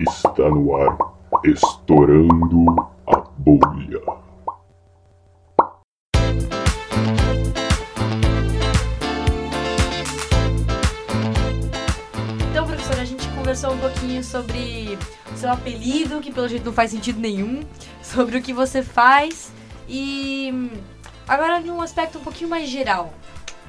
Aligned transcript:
Está 0.00 0.48
no 0.48 0.74
ar, 0.76 0.98
estourando 1.44 2.66
a 3.06 3.20
bolha. 3.38 4.02
Então, 12.50 12.66
professora, 12.66 13.02
a 13.02 13.04
gente 13.04 13.28
conversou 13.28 13.72
um 13.72 13.78
pouquinho 13.78 14.24
sobre 14.24 14.98
seu 15.36 15.52
apelido, 15.52 16.20
que 16.20 16.32
pelo 16.32 16.48
jeito 16.48 16.64
não 16.64 16.72
faz 16.72 16.90
sentido 16.90 17.20
nenhum, 17.20 17.62
sobre 18.02 18.38
o 18.38 18.42
que 18.42 18.52
você 18.52 18.82
faz 18.82 19.52
e 19.88 20.70
agora 21.28 21.60
num 21.60 21.80
aspecto 21.80 22.18
um 22.18 22.22
pouquinho 22.22 22.50
mais 22.50 22.68
geral. 22.68 23.14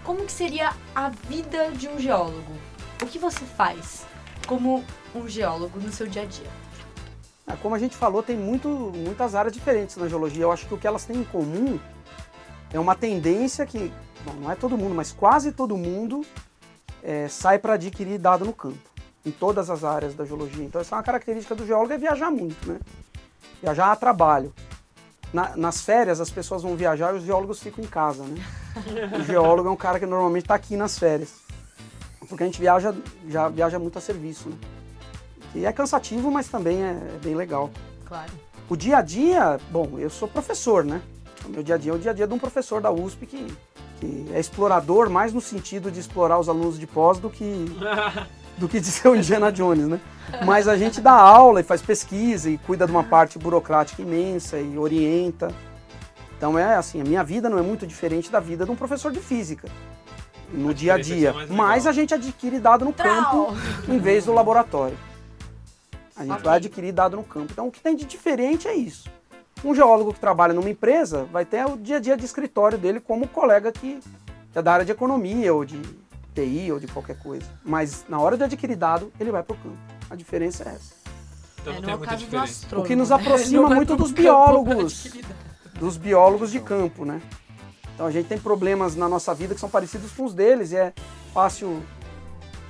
Como 0.03 0.25
que 0.25 0.31
seria 0.31 0.71
a 0.95 1.09
vida 1.09 1.69
de 1.71 1.87
um 1.87 1.99
geólogo? 1.99 2.53
O 2.99 3.05
que 3.05 3.19
você 3.19 3.45
faz 3.45 4.07
como 4.45 4.83
um 5.13 5.27
geólogo 5.27 5.79
no 5.79 5.91
seu 5.91 6.07
dia 6.07 6.21
a 6.23 6.25
dia? 6.25 6.47
Ah, 7.47 7.55
Como 7.61 7.75
a 7.75 7.79
gente 7.79 7.95
falou, 7.95 8.23
tem 8.23 8.35
muito, 8.37 8.67
muitas 8.95 9.35
áreas 9.35 9.53
diferentes 9.53 9.95
na 9.97 10.07
geologia. 10.07 10.43
Eu 10.43 10.51
acho 10.51 10.65
que 10.67 10.73
o 10.73 10.77
que 10.77 10.87
elas 10.87 11.05
têm 11.05 11.17
em 11.17 11.23
comum 11.23 11.79
é 12.73 12.79
uma 12.79 12.95
tendência 12.95 13.65
que, 13.65 13.91
bom, 14.23 14.33
não 14.41 14.51
é 14.51 14.55
todo 14.55 14.77
mundo, 14.77 14.95
mas 14.95 15.11
quase 15.11 15.51
todo 15.51 15.77
mundo 15.77 16.25
eh, 17.03 17.27
sai 17.29 17.59
para 17.59 17.73
adquirir 17.73 18.17
dado 18.17 18.43
no 18.45 18.53
campo, 18.53 18.79
em 19.25 19.31
todas 19.31 19.69
as 19.69 19.83
áreas 19.83 20.15
da 20.15 20.25
geologia. 20.25 20.63
Então, 20.65 20.81
essa 20.81 20.95
é 20.95 20.97
uma 20.97 21.03
característica 21.03 21.53
do 21.53 21.65
geólogo, 21.65 21.93
é 21.93 21.97
viajar 21.97 22.31
muito, 22.31 22.67
né? 22.67 22.79
Viajar 23.61 23.91
a 23.91 23.95
trabalho. 23.95 24.51
Na- 25.31 25.55
nas 25.55 25.81
férias, 25.81 26.19
as 26.19 26.29
pessoas 26.31 26.63
vão 26.63 26.75
viajar 26.75 27.13
e 27.13 27.17
os 27.17 27.23
geólogos 27.23 27.59
ficam 27.61 27.83
em 27.83 27.87
casa, 27.87 28.23
né? 28.23 28.43
O 29.19 29.23
geólogo 29.23 29.69
é 29.69 29.71
um 29.71 29.75
cara 29.77 29.99
que 29.99 30.05
normalmente 30.05 30.43
está 30.45 30.55
aqui 30.55 30.75
nas 30.75 30.97
férias. 30.97 31.44
Porque 32.27 32.43
a 32.43 32.45
gente 32.45 32.59
viaja, 32.59 32.93
já 33.27 33.49
viaja 33.49 33.79
muito 33.79 33.97
a 33.97 34.01
serviço, 34.01 34.49
né? 34.49 34.55
E 35.53 35.65
é 35.65 35.71
cansativo, 35.71 36.29
mas 36.29 36.47
também 36.47 36.83
é, 36.83 36.89
é 36.89 37.19
bem 37.23 37.33
legal. 37.33 37.71
Claro. 38.05 38.31
O 38.69 38.75
dia 38.75 38.97
a 38.97 39.01
dia, 39.01 39.59
bom, 39.71 39.97
eu 39.97 40.09
sou 40.09 40.27
professor, 40.27 40.83
né? 40.83 41.01
O 41.45 41.49
meu 41.49 41.63
dia 41.63 41.75
a 41.75 41.77
dia 41.77 41.91
é 41.91 41.95
o 41.95 41.99
dia 41.99 42.11
a 42.11 42.13
dia 42.13 42.27
de 42.27 42.33
um 42.33 42.39
professor 42.39 42.81
da 42.81 42.91
USP 42.91 43.25
que, 43.25 43.57
que 43.99 44.27
é 44.33 44.39
explorador 44.39 45.09
mais 45.09 45.31
no 45.31 45.39
sentido 45.39 45.91
de 45.91 45.99
explorar 45.99 46.39
os 46.39 46.49
alunos 46.49 46.77
de 46.77 46.87
pós 46.87 47.19
do 47.19 47.29
que, 47.29 47.65
do 48.57 48.67
que 48.67 48.79
de 48.79 48.87
ser 48.87 49.07
o 49.07 49.15
Indiana 49.15 49.51
Jones, 49.51 49.87
né? 49.87 49.99
Mas 50.45 50.67
a 50.67 50.75
gente 50.75 50.99
dá 50.99 51.13
aula 51.13 51.61
e 51.61 51.63
faz 51.63 51.81
pesquisa 51.81 52.49
e 52.49 52.57
cuida 52.57 52.85
de 52.85 52.91
uma 52.91 53.03
parte 53.03 53.37
burocrática 53.37 54.01
imensa 54.01 54.59
e 54.59 54.77
orienta. 54.77 55.53
Então 56.37 56.59
é 56.59 56.75
assim, 56.75 56.99
a 56.99 57.03
minha 57.03 57.23
vida 57.23 57.49
não 57.49 57.59
é 57.59 57.61
muito 57.61 57.87
diferente 57.87 58.29
da 58.29 58.39
vida 58.39 58.65
de 58.65 58.71
um 58.71 58.75
professor 58.75 59.11
de 59.11 59.19
física 59.19 59.69
no 60.55 60.69
A 60.69 60.73
dia 60.73 60.93
a 60.95 60.97
dia. 60.97 61.33
Mas 61.49 61.85
a 61.85 61.91
gente 61.91 62.13
adquire 62.13 62.59
dado 62.59 62.85
no 62.85 62.93
Trau! 62.93 63.47
campo 63.47 63.57
em 63.91 63.99
vez 63.99 64.25
do 64.25 64.33
laboratório. 64.33 64.97
A 66.15 66.21
gente 66.21 66.31
Ok. 66.31 66.43
vai 66.45 66.55
adquirir 66.57 66.91
dado 66.93 67.17
no 67.17 67.23
campo. 67.23 67.49
Então, 67.51 67.67
o 67.67 67.71
que 67.71 67.79
tem 67.81 67.95
de 67.95 68.05
diferente 68.05 68.67
é 68.67 68.73
isso. 68.75 69.09
Um 69.63 69.75
geólogo 69.75 70.13
que 70.13 70.19
trabalha 70.19 70.53
numa 70.53 70.69
empresa 70.69 71.25
vai 71.31 71.43
ter 71.43 71.65
o 71.65 71.75
dia 71.75 71.97
a 71.97 71.99
dia 71.99 72.15
de 72.15 72.23
escritório 72.23 72.77
dele 72.77 72.99
como 72.99 73.27
colega 73.27 73.71
que, 73.71 73.99
é 74.53 74.61
da 74.61 74.71
área 74.73 74.85
de 74.85 74.91
economia 74.91 75.53
ou 75.53 75.65
de 75.65 75.81
TI 76.33 76.71
ou 76.71 76.79
de 76.79 76.87
qualquer 76.87 77.17
coisa. 77.19 77.45
Mas 77.63 78.05
na 78.07 78.19
hora 78.19 78.37
de 78.37 78.43
adquirir 78.43 78.75
dado, 78.77 79.11
ele 79.19 79.31
vai 79.31 79.43
para 79.43 79.53
o 79.55 79.57
campo. 79.57 79.77
A 80.09 80.15
diferença 80.15 80.63
é 80.63 80.67
essa. 80.75 80.93
Então 81.61 81.73
é, 81.73 81.75
não 81.77 81.83
tem 81.83 81.97
muita 81.97 82.15
diferença. 82.15 82.79
O 82.79 82.83
que 82.83 82.95
nos 82.95 83.11
aproxima 83.11 83.69
muito 83.69 83.95
dos 83.95 84.11
biólogos. 84.13 85.11
Dos 85.79 85.97
biólogos 85.97 86.51
de 86.51 86.59
campo, 86.61 87.03
né? 87.03 87.21
Então 87.95 88.05
a 88.05 88.11
gente 88.11 88.27
tem 88.27 88.37
problemas 88.37 88.95
na 88.95 89.07
nossa 89.07 89.33
vida 89.33 89.55
que 89.55 89.59
são 89.59 89.69
parecidos 89.69 90.11
com 90.11 90.25
os 90.25 90.33
deles 90.33 90.73
e 90.73 90.75
é 90.75 90.93
fácil, 91.33 91.81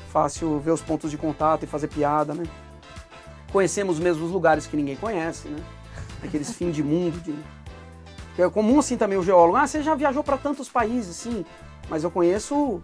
fácil 0.10 0.60
ver 0.60 0.72
os 0.72 0.82
pontos 0.82 1.10
de 1.10 1.18
contato 1.18 1.64
e 1.64 1.68
fazer 1.68 1.88
piada, 1.88 2.36
né? 2.36 2.46
Conhecemos 3.52 3.98
os 3.98 4.04
mesmos 4.04 4.30
lugares 4.30 4.68
que 4.68 4.78
ninguém 4.78 4.96
conhece, 4.96 5.48
né? 5.48 5.64
Aqueles 6.24 6.52
fim 6.52 6.70
de 6.70 6.84
mundo. 6.84 7.20
De... 7.22 7.36
É 8.38 8.48
comum 8.50 8.78
assim 8.80 8.98
também 8.98 9.18
o 9.18 9.24
geólogo. 9.24 9.58
Ah, 9.58 9.66
você 9.66 9.82
já 9.82 9.96
viajou 9.96 10.24
para 10.24 10.38
tantos 10.38 10.70
países, 10.70 11.16
sim. 11.16 11.44
Mas 11.90 12.04
eu 12.04 12.12
conheço 12.12 12.84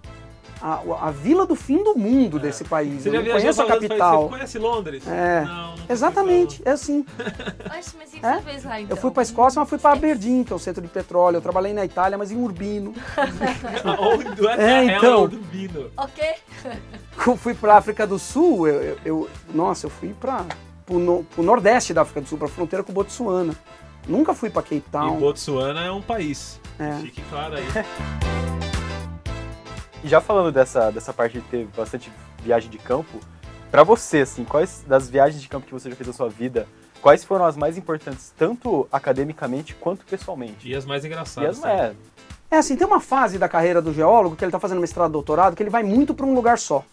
a, 0.62 1.08
a 1.08 1.12
vila 1.12 1.46
do 1.46 1.56
fim 1.56 1.84
do 1.84 1.98
mundo 1.98 2.38
desse 2.40 2.64
país. 2.64 3.00
É. 3.06 3.10
Você 3.10 3.10
eu 3.10 3.14
já 3.14 3.22
não 3.22 3.32
conheço 3.32 3.62
a 3.62 3.66
capital. 3.66 4.24
Você 4.24 4.30
conhece 4.30 4.60
Londres? 4.60 5.08
É. 5.08 5.42
Não, 5.46 5.76
fui 5.78 5.86
Exatamente, 5.90 6.62
é 6.66 6.72
assim. 6.72 7.06
Oxe, 7.78 7.96
mas 7.98 8.10
o 8.14 8.20
que 8.20 8.26
É? 8.26 8.36
você 8.36 8.42
fez 8.42 8.64
lá 8.64 8.80
então? 8.82 8.96
Eu 8.96 9.02
fui 9.02 9.12
para 9.12 9.22
a 9.22 9.24
Escócia, 9.24 9.60
mas 9.60 9.70
fui 9.70 9.78
para 9.78 9.94
Aberdeen, 9.94 10.44
que 10.44 10.54
é 10.54 10.56
o 10.56 10.60
centro 10.60 10.82
de 10.82 10.88
petróleo. 10.88 11.38
Eu 11.38 11.42
trabalhei 11.42 11.74
na 11.74 11.84
Itália, 11.84 12.18
mas 12.18 12.32
em 12.32 12.38
Urbino. 12.42 12.94
é, 14.58 14.64
É, 14.64 14.86
ela 14.88 14.98
então. 14.98 15.24
Urbino. 15.24 15.92
Ok. 15.98 16.24
Eu 17.28 17.36
fui 17.38 17.54
para 17.54 17.78
África 17.78 18.08
do 18.08 18.18
Sul, 18.18 18.68
eu, 18.68 18.82
eu- 18.82 18.98
eu- 19.06 19.30
nossa, 19.54 19.86
eu 19.86 19.90
fui 19.92 20.14
para 20.14 20.44
o 20.90 20.98
no, 20.98 21.26
nordeste 21.38 21.94
da 21.94 22.02
África 22.02 22.22
do 22.22 22.28
Sul, 22.28 22.38
para 22.38 22.48
a 22.48 22.50
fronteira 22.50 22.84
com 22.84 22.92
o 22.92 22.96
Botsuana. 22.96 23.54
Nunca 24.08 24.34
fui 24.34 24.50
para 24.50 24.64
Cape 24.64 24.78
E 24.78 24.82
Town. 24.92 25.18
Botsuana 25.20 25.82
é 25.86 25.92
um 25.92 26.02
país. 26.02 26.60
É. 26.80 26.94
Fique 27.02 27.22
claro 27.30 27.56
aí. 27.58 27.64
E 30.04 30.08
já 30.08 30.20
falando 30.20 30.52
dessa, 30.52 30.92
dessa 30.92 31.14
parte 31.14 31.40
de 31.40 31.42
ter 31.48 31.66
bastante 31.78 32.12
viagem 32.44 32.70
de 32.70 32.78
campo, 32.78 33.20
pra 33.70 33.84
você, 33.84 34.20
assim, 34.22 34.44
quais 34.44 34.84
das 34.88 35.10
viagens 35.10 35.42
de 35.42 35.48
campo 35.48 35.68
que 35.68 35.74
você 35.74 35.90
já 35.90 35.96
fez 35.96 36.08
na 36.08 36.14
sua 36.14 36.30
vida, 36.30 36.68
quais 37.02 37.24
foram 37.24 37.46
as 37.46 37.56
mais 37.56 37.78
importantes, 37.78 38.34
tanto 38.38 38.88
academicamente 38.92 39.76
quanto 39.76 40.04
pessoalmente? 40.06 40.68
E 40.68 40.76
as 40.76 40.86
mais 40.86 41.04
E 41.04 41.08
engraçadas. 41.08 41.58
as, 41.58 41.60
também. 41.60 41.78
é, 41.78 41.94
É 42.50 42.58
assim, 42.58 42.76
tem 42.76 42.86
uma 42.86 43.00
fase 43.00 43.38
da 43.38 43.48
carreira 43.48 43.82
do 43.82 43.94
geólogo 43.94 44.36
que 44.36 44.44
ele 44.44 44.50
está 44.50 44.60
fazendo 44.60 44.82
mestrado, 44.82 45.12
doutorado, 45.12 45.56
que 45.56 45.62
ele 45.64 45.70
vai 45.70 45.84
muito 45.84 46.14
para 46.14 46.26
um 46.26 46.34
lugar 46.34 46.58
só. 46.58 46.84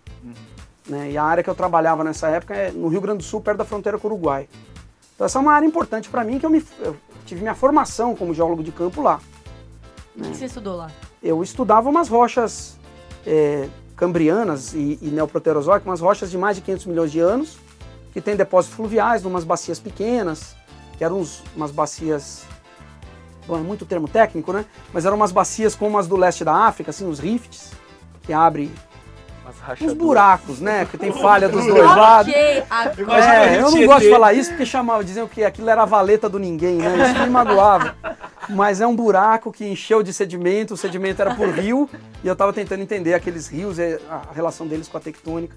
Né? 0.86 1.10
E 1.12 1.19
a 1.19 1.25
área 1.25 1.42
que 1.42 1.50
eu 1.50 1.54
trabalhava 1.54 2.02
nessa 2.04 2.28
época 2.28 2.54
é 2.54 2.70
no 2.70 2.88
Rio 2.88 3.00
Grande 3.00 3.19
do 3.19 3.25
Sul, 3.25 3.40
perto 3.40 3.58
da 3.58 3.64
fronteira 3.64 3.98
com 3.98 4.06
o 4.08 4.10
Uruguai. 4.10 4.48
Então 5.14 5.25
essa 5.25 5.38
é 5.38 5.42
uma 5.42 5.52
área 5.52 5.66
importante 5.66 6.08
para 6.08 6.22
mim, 6.25 6.38
que 6.38 6.46
eu, 6.46 6.50
me, 6.50 6.64
eu 6.80 6.96
tive 7.26 7.40
minha 7.42 7.54
formação 7.54 8.14
como 8.14 8.32
geólogo 8.32 8.62
de 8.62 8.70
campo 8.72 9.02
lá. 9.02 9.20
O 10.16 10.22
que 10.22 10.36
você 10.36 10.44
estudou 10.44 10.76
lá? 10.76 10.90
eu 11.20 11.42
estudava 11.42 11.88
umas 11.90 12.08
rochas 12.08 12.78
é, 13.28 13.69
cambrianas 13.97 14.72
e, 14.72 14.99
e 15.03 15.09
neoproterozoicas, 15.09 15.87
umas 15.87 16.00
rochas 16.00 16.31
de 16.31 16.39
mais 16.39 16.56
de 16.56 16.62
500 16.62 16.87
milhões 16.87 17.12
de 17.12 17.21
anos, 17.21 17.59
que 18.12 18.21
tem 18.22 18.34
depósitos 18.34 18.75
fluviais, 18.75 19.22
numas 19.22 19.44
bacias 19.44 19.78
pequenas, 19.78 20.56
que 20.97 21.05
eram 21.05 21.19
uns- 21.21 21.43
umas 21.55 21.71
bacias. 21.71 22.44
Bom, 23.47 23.56
é 23.56 23.61
muito 23.61 23.84
termo 23.87 24.09
técnico, 24.09 24.53
né? 24.53 24.65
Mas 24.93 25.05
eram 25.05 25.17
umas 25.17 25.31
bacias 25.33 25.75
como 25.75 25.99
as 25.99 26.06
do 26.06 26.17
leste 26.17 26.43
da 26.44 26.55
África, 26.55 26.91
assim, 26.91 27.06
os 27.09 27.19
rifts, 27.19 27.71
que 28.22 28.33
abre 28.33 28.71
umas 29.44 29.81
uns 29.81 29.93
buracos, 29.94 30.61
né? 30.61 30.87
Que 30.91 30.97
tem 30.99 31.12
falha 31.12 31.49
dos 31.49 31.65
dois 31.67 31.84
lados. 31.84 32.33
É, 32.33 33.59
eu 33.59 33.71
não 33.71 33.87
gosto 33.87 34.03
de 34.05 34.11
falar 34.11 34.33
isso 34.34 34.50
porque 34.50 34.67
chamavam, 34.67 35.03
diziam 35.03 35.27
que 35.27 35.43
aquilo 35.44 35.69
era 35.71 35.83
a 35.83 35.87
valeta 35.87 36.28
do 36.28 36.38
ninguém, 36.38 36.77
né? 36.77 37.11
Isso 37.11 37.21
me 37.22 37.31
magoava. 37.31 37.94
Mas 38.48 38.81
é 38.81 38.86
um 38.86 38.97
buraco 38.97 39.53
que 39.53 39.64
encheu 39.66 40.03
de 40.03 40.12
sedimento, 40.12 40.75
o 40.75 40.76
sedimento 40.76 41.20
era 41.20 41.34
por 41.34 41.48
rio, 41.50 41.88
e 42.25 42.26
eu 42.26 42.32
estava 42.32 42.53
tentando 42.53 42.82
entender 42.82 43.12
aqueles 43.14 43.47
rios, 43.47 43.78
e 43.78 44.00
a 44.09 44.22
relação 44.34 44.66
deles 44.66 44.88
com 44.88 44.97
a 44.97 45.00
tectônica. 45.00 45.54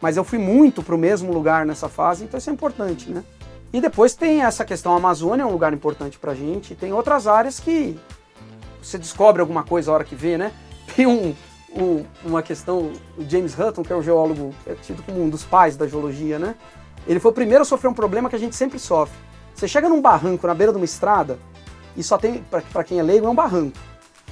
Mas 0.00 0.16
eu 0.16 0.24
fui 0.24 0.38
muito 0.38 0.82
para 0.82 0.94
o 0.94 0.98
mesmo 0.98 1.32
lugar 1.32 1.64
nessa 1.64 1.88
fase, 1.88 2.24
então 2.24 2.36
isso 2.36 2.50
é 2.50 2.52
importante, 2.52 3.10
né? 3.10 3.24
E 3.72 3.80
depois 3.80 4.14
tem 4.14 4.42
essa 4.42 4.64
questão, 4.64 4.92
a 4.92 4.96
Amazônia 4.98 5.42
é 5.42 5.46
um 5.46 5.50
lugar 5.52 5.72
importante 5.72 6.18
pra 6.18 6.34
gente, 6.34 6.74
e 6.74 6.76
tem 6.76 6.92
outras 6.92 7.26
áreas 7.26 7.58
que 7.58 7.98
você 8.82 8.98
descobre 8.98 9.40
alguma 9.40 9.62
coisa 9.64 9.90
a 9.90 9.94
hora 9.94 10.04
que 10.04 10.14
vê, 10.14 10.36
né? 10.36 10.52
Tem 10.94 11.06
um, 11.06 11.34
um- 11.74 12.04
uma 12.22 12.42
questão, 12.42 12.92
o 13.16 13.24
James 13.26 13.58
Hutton, 13.58 13.82
que 13.82 13.92
é 13.92 13.96
o 13.96 14.02
geólogo, 14.02 14.54
é 14.66 14.74
tido 14.74 15.02
como 15.02 15.22
um 15.24 15.30
dos 15.30 15.42
pais 15.42 15.74
da 15.76 15.86
geologia, 15.88 16.38
né? 16.38 16.54
Ele 17.06 17.18
foi 17.18 17.30
o 17.30 17.34
primeiro 17.34 17.62
a 17.62 17.64
sofrer 17.64 17.88
um 17.88 17.94
problema 17.94 18.28
que 18.28 18.36
a 18.36 18.38
gente 18.38 18.54
sempre 18.54 18.78
sofre. 18.78 19.16
Você 19.54 19.66
chega 19.66 19.88
num 19.88 20.02
barranco 20.02 20.46
na 20.46 20.52
beira 20.54 20.70
de 20.72 20.76
uma 20.78 20.84
estrada 20.84 21.38
e 21.96 22.02
só 22.02 22.16
tem, 22.18 22.44
pra 22.72 22.84
quem 22.84 22.98
é 22.98 23.02
leigo, 23.02 23.26
é 23.26 23.28
um 23.30 23.34
barranco. 23.34 23.76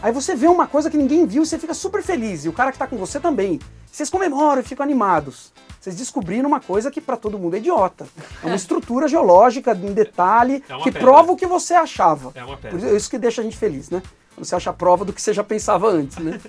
Aí 0.02 0.10
você 0.12 0.34
vê 0.34 0.48
uma 0.48 0.66
coisa 0.66 0.90
que 0.90 0.96
ninguém 0.96 1.24
viu 1.26 1.42
e 1.42 1.46
você 1.46 1.58
fica 1.58 1.74
super 1.74 2.02
feliz. 2.02 2.44
E 2.44 2.48
o 2.48 2.52
cara 2.52 2.72
que 2.72 2.78
tá 2.78 2.86
com 2.86 2.96
você 2.96 3.20
também. 3.20 3.60
Vocês 3.90 4.10
comemoram 4.10 4.60
e 4.60 4.64
ficam 4.64 4.82
animados. 4.82 5.52
Vocês 5.80 5.94
descobriram 5.96 6.48
uma 6.48 6.60
coisa 6.60 6.90
que 6.90 7.00
pra 7.00 7.16
todo 7.16 7.38
mundo 7.38 7.54
é 7.54 7.58
idiota. 7.58 8.06
É 8.42 8.46
uma 8.46 8.54
estrutura 8.56 9.06
geológica 9.06 9.72
em 9.72 9.92
detalhe 9.92 10.62
É 10.68 10.76
que 10.78 10.84
pedra. 10.84 11.00
prova 11.00 11.32
o 11.32 11.36
que 11.36 11.46
você 11.46 11.74
achava. 11.74 12.32
É 12.34 12.44
uma 12.44 12.56
pedra. 12.56 12.78
isso 12.78 12.96
isso 12.96 13.10
que 13.10 13.18
deixa 13.18 13.42
a 13.42 13.44
gente 13.44 13.56
feliz, 13.56 13.90
né? 13.90 14.02
Quando 14.34 14.44
você 14.46 14.56
acha 14.56 14.70
a 14.70 14.72
prova 14.72 15.04
do 15.04 15.12
que 15.12 15.20
você 15.22 15.32
já 15.32 15.44
pensava 15.44 15.88
antes, 15.88 16.16
né? 16.18 16.40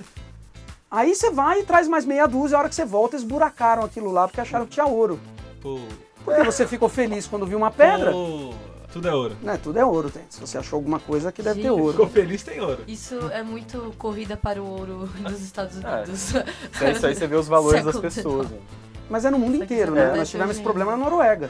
Aí 0.90 1.14
você 1.16 1.30
vai 1.32 1.60
e 1.60 1.64
traz 1.64 1.88
mais 1.88 2.06
meia 2.06 2.28
dúzia, 2.28 2.56
a 2.56 2.60
hora 2.62 2.70
que 2.70 2.76
você 2.76 2.86
volta, 2.86 3.16
esburacaram 3.16 3.84
aquilo 3.84 4.12
lá 4.12 4.28
porque 4.28 4.40
acharam 4.42 4.66
que 4.66 4.72
tinha 4.74 4.86
ouro. 4.86 5.20
Pô, 5.62 5.80
Porque 6.24 6.44
você 6.44 6.68
ficou 6.68 6.88
feliz 6.88 7.26
quando 7.28 7.46
viu 7.48 7.58
uma 7.58 7.72
pedra, 7.72 8.12
pô, 8.12 8.54
tudo 8.94 9.08
é 9.08 9.14
ouro. 9.14 9.36
né? 9.42 9.60
Tudo 9.62 9.80
é 9.80 9.84
ouro, 9.86 10.10
tem. 10.10 10.22
Se 10.30 10.40
você 10.40 10.58
achou 10.58 10.78
alguma 10.78 11.00
coisa 11.00 11.32
que 11.32 11.42
deve 11.42 11.62
ter 11.62 11.68
Gente. 11.68 11.76
Ficou 11.78 12.06
ouro. 12.06 12.08
feliz, 12.10 12.44
tem 12.44 12.62
ouro. 12.62 12.84
Isso 12.88 13.16
é 13.32 13.42
muito 13.44 13.94
corrida 13.98 14.38
para 14.38 14.62
o 14.62 14.66
ouro 14.66 15.10
dos 15.20 15.42
Estados 15.42 15.84
É. 15.84 15.96
Unidos. 15.98 16.20
Isso 16.30 16.38
aí, 16.84 16.92
isso 16.94 17.06
aí 17.08 17.16
você 17.16 17.28
vê 17.28 17.36
os 17.36 17.48
valores 17.48 17.84
das 17.84 18.00
pessoas. 18.00 18.50
Né? 18.50 18.58
Mas 19.10 19.26
é 19.26 19.30
no 19.32 19.38
mundo 19.40 19.56
inteiro, 19.62 19.92
né? 19.94 20.14
Nós 20.16 20.30
tivemos 20.30 20.56
esse 20.56 20.64
problema 20.64 20.92
ainda. 20.94 21.04
na 21.04 21.10
Noruega. 21.10 21.50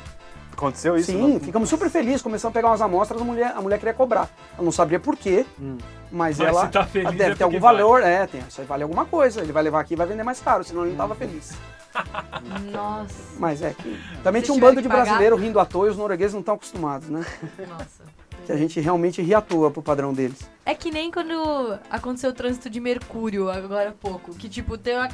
Aconteceu 0.53 0.95
isso? 0.95 1.11
Sim, 1.11 1.33
Não? 1.33 1.39
ficamos 1.39 1.67
super 1.69 1.89
felizes, 1.89 2.21
começamos 2.21 2.53
a 2.53 2.57
pegar 2.57 2.69
umas 2.69 2.81
amostras, 2.81 3.19
a 3.21 3.23
mulher, 3.25 3.53
a 3.55 3.61
mulher 3.61 3.77
queria 3.79 3.93
cobrar. 3.93 4.29
Ela 4.53 4.63
não 4.63 4.71
sabia 4.71 4.99
por 4.99 5.17
quê, 5.17 5.45
Hum. 5.59 5.77
mas, 6.11 6.37
Mas 6.37 6.47
ela 6.47 6.67
tá 6.67 6.85
feliz 6.85 7.11
deve 7.15 7.31
é 7.31 7.35
ter 7.35 7.43
algum 7.43 7.59
vale. 7.59 7.79
valor, 7.79 8.01
é, 8.03 8.25
tem, 8.27 8.41
isso 8.47 8.61
aí 8.61 8.67
vale 8.67 8.83
alguma 8.83 9.05
coisa. 9.05 9.41
Ele 9.41 9.51
vai 9.51 9.63
levar 9.63 9.79
aqui 9.81 9.93
e 9.93 9.97
vai 9.97 10.07
vender 10.07 10.23
mais 10.23 10.39
caro, 10.39 10.63
senão 10.63 10.81
ele 10.85 10.95
não 10.95 11.05
estava 11.05 11.15
feliz. 11.15 11.53
Nossa, 12.71 13.13
Mas 13.37 13.61
é 13.61 13.73
que. 13.73 13.99
Também 14.23 14.41
tinha 14.41 14.55
um 14.55 14.59
bando 14.59 14.81
de 14.81 14.87
pagar. 14.87 15.03
brasileiro 15.03 15.35
rindo 15.35 15.59
à 15.59 15.65
toa 15.65 15.87
e 15.87 15.89
os 15.91 15.97
noruegueses 15.97 16.33
não 16.33 16.39
estão 16.39 16.55
acostumados, 16.55 17.07
né? 17.09 17.25
nossa. 17.69 18.03
Que 18.45 18.51
a 18.51 18.57
gente 18.57 18.79
realmente 18.81 19.21
ri 19.21 19.33
à 19.33 19.39
toa 19.41 19.71
pro 19.71 19.81
padrão 19.81 20.13
deles. 20.13 20.39
É 20.65 20.73
que 20.75 20.91
nem 20.91 21.09
quando 21.11 21.79
aconteceu 21.89 22.29
o 22.31 22.33
trânsito 22.33 22.69
de 22.69 22.79
Mercúrio 22.79 23.49
agora 23.49 23.89
há 23.89 23.93
pouco. 23.93 24.33
Que 24.33 24.49
tipo, 24.49 24.77
tem 24.77 24.95
uma- 24.97 25.07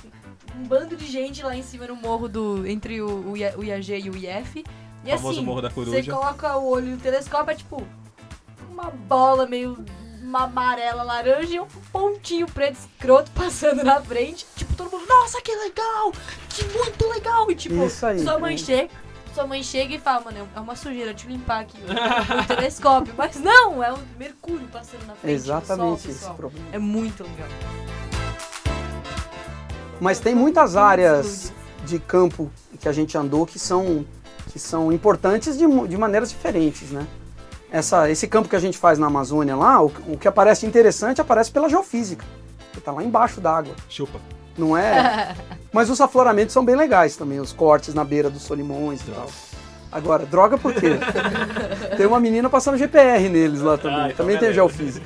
um 0.57 0.63
bando 0.63 0.95
de 0.95 1.06
gente 1.06 1.44
lá 1.44 1.56
em 1.56 1.62
cima 1.62 1.86
no 1.86 1.95
morro 1.95 2.27
do. 2.27 2.65
entre 2.65 3.01
o, 3.01 3.07
o, 3.07 3.31
o 3.33 3.63
IAG 3.63 4.00
e 4.06 4.09
o 4.09 4.15
IF. 4.18 4.63
E 5.06 5.12
Famoso 5.12 5.38
assim, 5.38 5.46
Morro 5.46 5.62
da 5.62 5.69
você 5.69 5.75
Coruja. 5.86 6.12
coloca 6.12 6.57
o 6.57 6.69
olho 6.69 6.88
no 6.88 6.98
telescópio, 6.98 7.51
é 7.51 7.56
tipo 7.56 7.88
uma 8.72 8.90
bola 8.92 9.46
meio 9.48 9.84
uma 10.22 10.44
amarela 10.44 11.01
laranja 11.01 11.56
e 11.56 11.60
um 11.60 11.66
pontinho 11.92 12.46
preto 12.46 12.75
escroto 12.78 13.31
passando 13.36 13.84
na 13.84 14.00
frente. 14.00 14.46
Tipo, 14.56 14.75
todo 14.75 14.92
mundo, 14.92 15.07
nossa, 15.07 15.42
que 15.42 15.51
legal! 15.56 16.12
Que 16.50 16.63
muito 16.66 17.07
legal! 17.07 17.50
E 17.50 17.56
tipo, 17.56 17.84
Isso 17.84 18.06
aí. 18.06 18.19
sua 18.19 18.38
mãe 18.38 18.57
chega. 18.57 18.90
Sua 19.34 19.46
mãe 19.48 19.63
chega 19.63 19.96
e 19.96 20.00
fala, 20.00 20.22
mano, 20.25 20.48
é 20.56 20.60
uma 20.60 20.75
sujeira 20.75 21.13
te 21.13 21.25
limpar 21.28 21.62
aqui 21.62 21.78
o, 21.81 22.46
telescópio. 22.48 23.13
Mas 23.18 23.40
não, 23.40 23.84
é 23.84 23.92
o 23.94 23.98
Mercúrio 24.18 24.68
passando 24.68 25.06
na 25.07 25.16
frente. 25.16 25.40
do 25.40 25.46
sol, 25.46 25.56
Exatamente 25.57 26.00
esse 26.10 26.19
pessoal. 26.19 26.36
problema. 26.36 26.66
É 26.72 26.78
muito 26.80 27.24
legal. 27.24 27.48
Mas 30.00 30.19
tem 30.19 30.34
muitas 30.34 30.75
áreas 30.75 31.54
de 31.86 32.00
campo 32.00 32.51
que 32.80 32.88
a 32.88 32.92
gente 32.92 33.18
andou 33.18 33.46
que 33.46 33.60
são, 33.60 34.06
que 34.51 34.60
são 34.60 34.92
importantes 34.92 35.57
de, 35.57 35.66
de 35.88 35.98
maneiras 35.98 36.30
diferentes, 36.30 36.92
né? 36.92 37.06
Essa, 37.72 38.10
esse 38.10 38.28
campo 38.28 38.50
que 38.50 38.56
a 38.56 38.60
gente 38.60 38.78
faz 38.78 38.98
na 38.98 39.07
Amazônia 39.07 39.56
lá, 39.56 39.81
o, 39.81 39.92
o 40.07 40.18
que 40.18 40.28
aparece 40.28 40.66
interessante 40.66 41.22
aparece 41.22 41.51
pela 41.51 41.69
geofísica, 41.69 42.25
que 42.74 42.80
está 42.80 42.92
lá 42.92 43.04
embaixo 43.04 43.40
d'água, 43.40 43.75
Chupa. 43.88 44.19
não 44.57 44.75
é? 44.75 45.36
Mas 45.72 45.90
os 45.90 46.01
afloramentos 46.01 46.51
são 46.51 46.66
bem 46.66 46.75
legais 46.75 47.16
também, 47.16 47.40
os 47.40 47.54
cortes 47.54 47.94
na 47.94 48.04
beira 48.04 48.30
dos 48.30 48.42
solimões 48.42 49.01
e 49.01 49.12
tal. 49.12 49.28
Agora, 49.92 50.25
droga 50.25 50.57
por 50.57 50.74
quê? 50.74 50.98
tem 51.96 52.06
uma 52.07 52.19
menina 52.19 52.50
passando 52.50 52.78
GPR 52.78 53.30
neles 53.30 53.62
lá 53.62 53.78
também, 53.78 54.00
Ah, 54.00 54.06
então 54.06 54.18
também 54.18 54.38
tem 54.38 54.50
beleza. 54.50 54.54
geofísica. 54.56 55.06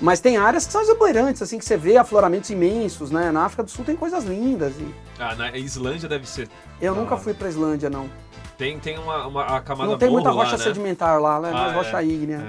Mas 0.00 0.20
tem 0.20 0.36
áreas 0.36 0.64
que 0.66 0.72
são 0.72 0.80
exuberantes, 0.80 1.42
assim, 1.42 1.58
que 1.58 1.64
você 1.64 1.76
vê 1.76 1.96
afloramentos 1.96 2.48
imensos, 2.50 3.10
né? 3.10 3.32
Na 3.32 3.44
África 3.44 3.64
do 3.64 3.70
Sul 3.70 3.84
tem 3.84 3.96
coisas 3.96 4.24
lindas 4.24 4.72
e 4.78 4.94
Ah, 5.18 5.34
na 5.34 5.56
Islândia 5.56 6.08
deve 6.08 6.28
ser. 6.28 6.48
eu 6.80 6.94
Da 6.94 7.00
nunca 7.00 7.16
fui 7.16 7.34
pra 7.34 7.48
Islândia, 7.48 7.90
não. 7.90 8.08
Tem, 8.58 8.76
tem 8.80 8.98
uma, 8.98 9.24
uma 9.28 9.42
a 9.44 9.60
camada 9.60 9.88
Não 9.88 9.96
tem 9.96 10.10
muita 10.10 10.30
morro 10.30 10.40
lá, 10.40 10.44
rocha 10.46 10.58
né? 10.58 10.64
sedimentar 10.64 11.20
lá, 11.20 11.40
né? 11.40 11.50
Ah, 11.50 11.54
Mais 11.54 11.72
é. 11.72 11.76
rocha 11.76 12.02
ígnea. 12.02 12.44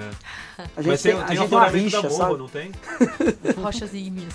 É. 0.58 0.64
A 0.76 0.82
gente 0.82 0.88
Mas 0.88 1.02
tem, 1.04 1.14
tem, 1.14 1.24
a 1.24 1.36
gente 1.36 1.50
tem 1.50 1.58
uma 1.58 1.68
rixa, 1.68 2.02
da 2.02 2.10
morro, 2.10 2.18
sabe? 2.18 2.38
não 2.40 2.48
tem? 2.50 2.72
Rochas 3.62 3.94
ígneas. 3.94 4.34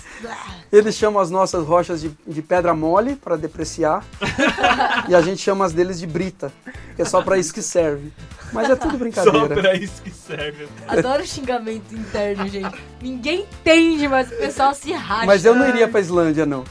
Eles 0.71 0.95
chamam 0.95 1.21
as 1.21 1.29
nossas 1.29 1.67
rochas 1.67 1.99
de, 1.99 2.11
de 2.25 2.41
pedra 2.41 2.73
mole 2.73 3.17
para 3.17 3.35
depreciar 3.35 4.05
e 5.09 5.13
a 5.13 5.19
gente 5.19 5.41
chama 5.41 5.65
as 5.65 5.73
deles 5.73 5.99
de 5.99 6.07
brita, 6.07 6.49
que 6.95 7.01
é 7.01 7.05
só 7.05 7.21
para 7.21 7.37
isso 7.37 7.53
que 7.53 7.61
serve. 7.61 8.11
Mas 8.53 8.69
é 8.69 8.75
tudo 8.77 8.91
Só 8.91 8.97
brincadeira. 8.97 9.55
pra 9.55 9.73
isso 9.75 10.01
que 10.01 10.11
serve. 10.11 10.69
Adoro 10.87 11.27
xingamento 11.27 11.93
interno, 11.93 12.47
gente. 12.47 12.81
Ninguém 13.01 13.41
entende, 13.41 14.07
mas 14.07 14.31
o 14.31 14.35
pessoal 14.37 14.73
se 14.73 14.93
racha. 14.93 15.25
Mas 15.25 15.43
eu 15.43 15.53
não 15.53 15.67
iria 15.67 15.89
pra 15.89 15.99
Islândia, 15.99 16.45
não. 16.45 16.63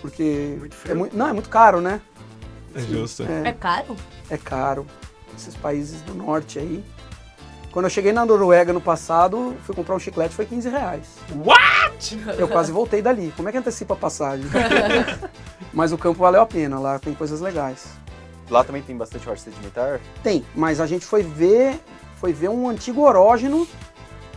Porque 0.00 0.58
é 0.88 0.94
muito, 0.94 1.16
não, 1.16 1.28
é 1.28 1.32
muito 1.32 1.48
caro, 1.48 1.80
né? 1.80 2.00
É 2.76 2.80
justo. 2.80 3.22
É 3.22 3.48
É, 3.48 3.52
caro? 3.52 3.96
é 4.30 4.36
caro. 4.36 4.86
Esses 5.36 5.54
países 5.54 6.00
do 6.02 6.14
norte 6.14 6.58
aí. 6.58 6.84
Quando 7.72 7.84
eu 7.86 7.90
cheguei 7.90 8.10
na 8.12 8.24
Noruega 8.24 8.72
no 8.72 8.80
passado, 8.80 9.54
fui 9.64 9.74
comprar 9.74 9.94
um 9.94 9.98
chiclete, 9.98 10.34
foi 10.34 10.46
15 10.46 10.68
reais. 10.70 11.06
What? 11.44 12.18
Eu 12.38 12.48
quase 12.48 12.72
voltei 12.72 13.02
dali. 13.02 13.32
Como 13.36 13.48
é 13.48 13.52
que 13.52 13.58
antecipa 13.58 13.92
a 13.92 13.96
passagem? 13.96 14.46
Mas 15.74 15.92
o 15.92 15.98
campo 15.98 16.18
valeu 16.20 16.40
a 16.40 16.46
pena, 16.46 16.78
lá 16.78 16.98
tem 16.98 17.14
coisas 17.14 17.40
legais. 17.40 17.86
Lá 18.48 18.64
também 18.64 18.80
tem 18.82 18.96
bastante 18.96 19.26
rocha 19.26 19.42
sedimentar? 19.42 20.00
Tem, 20.22 20.44
mas 20.54 20.80
a 20.80 20.86
gente 20.86 21.04
foi 21.04 21.22
ver, 21.24 21.80
foi 22.14 22.32
ver 22.32 22.48
um 22.48 22.68
antigo 22.68 23.02
orógeno, 23.02 23.66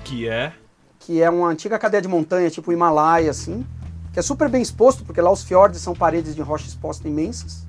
Que 0.03 0.27
é. 0.27 0.51
que 0.99 1.21
é 1.21 1.29
uma 1.29 1.47
antiga 1.47 1.77
cadeia 1.77 2.01
de 2.01 2.07
montanha, 2.07 2.49
tipo 2.49 2.71
o 2.71 2.73
Himalaia, 2.73 3.29
assim, 3.29 3.63
que 4.11 4.17
é 4.19 4.21
super 4.23 4.49
bem 4.49 4.63
exposto, 4.63 5.05
porque 5.05 5.21
lá 5.21 5.31
os 5.31 5.43
fiordes 5.43 5.79
são 5.79 5.93
paredes 5.93 6.33
de 6.35 6.41
rocha 6.41 6.65
exposta 6.67 7.07
imensas, 7.07 7.67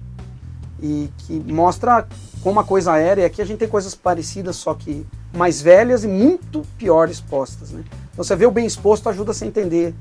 e 0.83 1.11
que 1.19 1.39
mostra 1.53 2.07
como 2.43 2.59
a 2.59 2.65
coisa 2.65 2.93
aérea, 2.93 3.27
aqui 3.27 3.43
a 3.43 3.45
gente 3.45 3.59
tem 3.59 3.69
coisas 3.69 3.95
parecidas, 3.95 4.57
só 4.57 4.75
que 4.75 5.07
mais 5.35 5.61
velhas 5.61 6.05
e 6.05 6.09
muito 6.09 6.63
pior 6.79 7.09
expostas, 7.09 7.71
né? 7.71 7.85
Então 8.13 8.25
você 8.25 8.35
vê 8.35 8.47
o 8.47 8.51
bem 8.51 8.67
exposto 8.67 9.09
ajuda 9.09 9.33
você 9.33 9.45
a 9.45 9.49
entender 9.49 9.95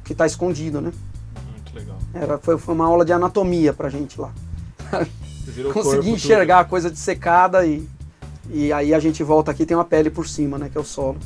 o 0.00 0.04
que 0.04 0.12
está 0.12 0.26
escondido, 0.26 0.80
né? 0.80 0.92
Muito 1.50 1.74
legal. 1.74 1.98
Era, 2.14 2.38
foi, 2.38 2.58
foi 2.58 2.74
uma 2.74 2.86
aula 2.86 3.04
de 3.04 3.12
anatomia 3.12 3.72
pra 3.72 3.88
gente 3.88 4.20
lá. 4.20 4.32
Consegui 5.72 5.96
tudo. 5.96 6.08
enxergar 6.08 6.60
a 6.60 6.64
coisa 6.64 6.90
dissecada 6.90 7.64
e, 7.66 7.88
e 8.50 8.72
aí 8.72 8.92
a 8.92 9.00
gente 9.00 9.22
volta 9.22 9.50
aqui 9.50 9.64
tem 9.64 9.76
uma 9.76 9.84
pele 9.84 10.10
por 10.10 10.28
cima, 10.28 10.58
né? 10.58 10.68
Que 10.68 10.76
é 10.76 10.80
o 10.80 10.84
solo. 10.84 11.18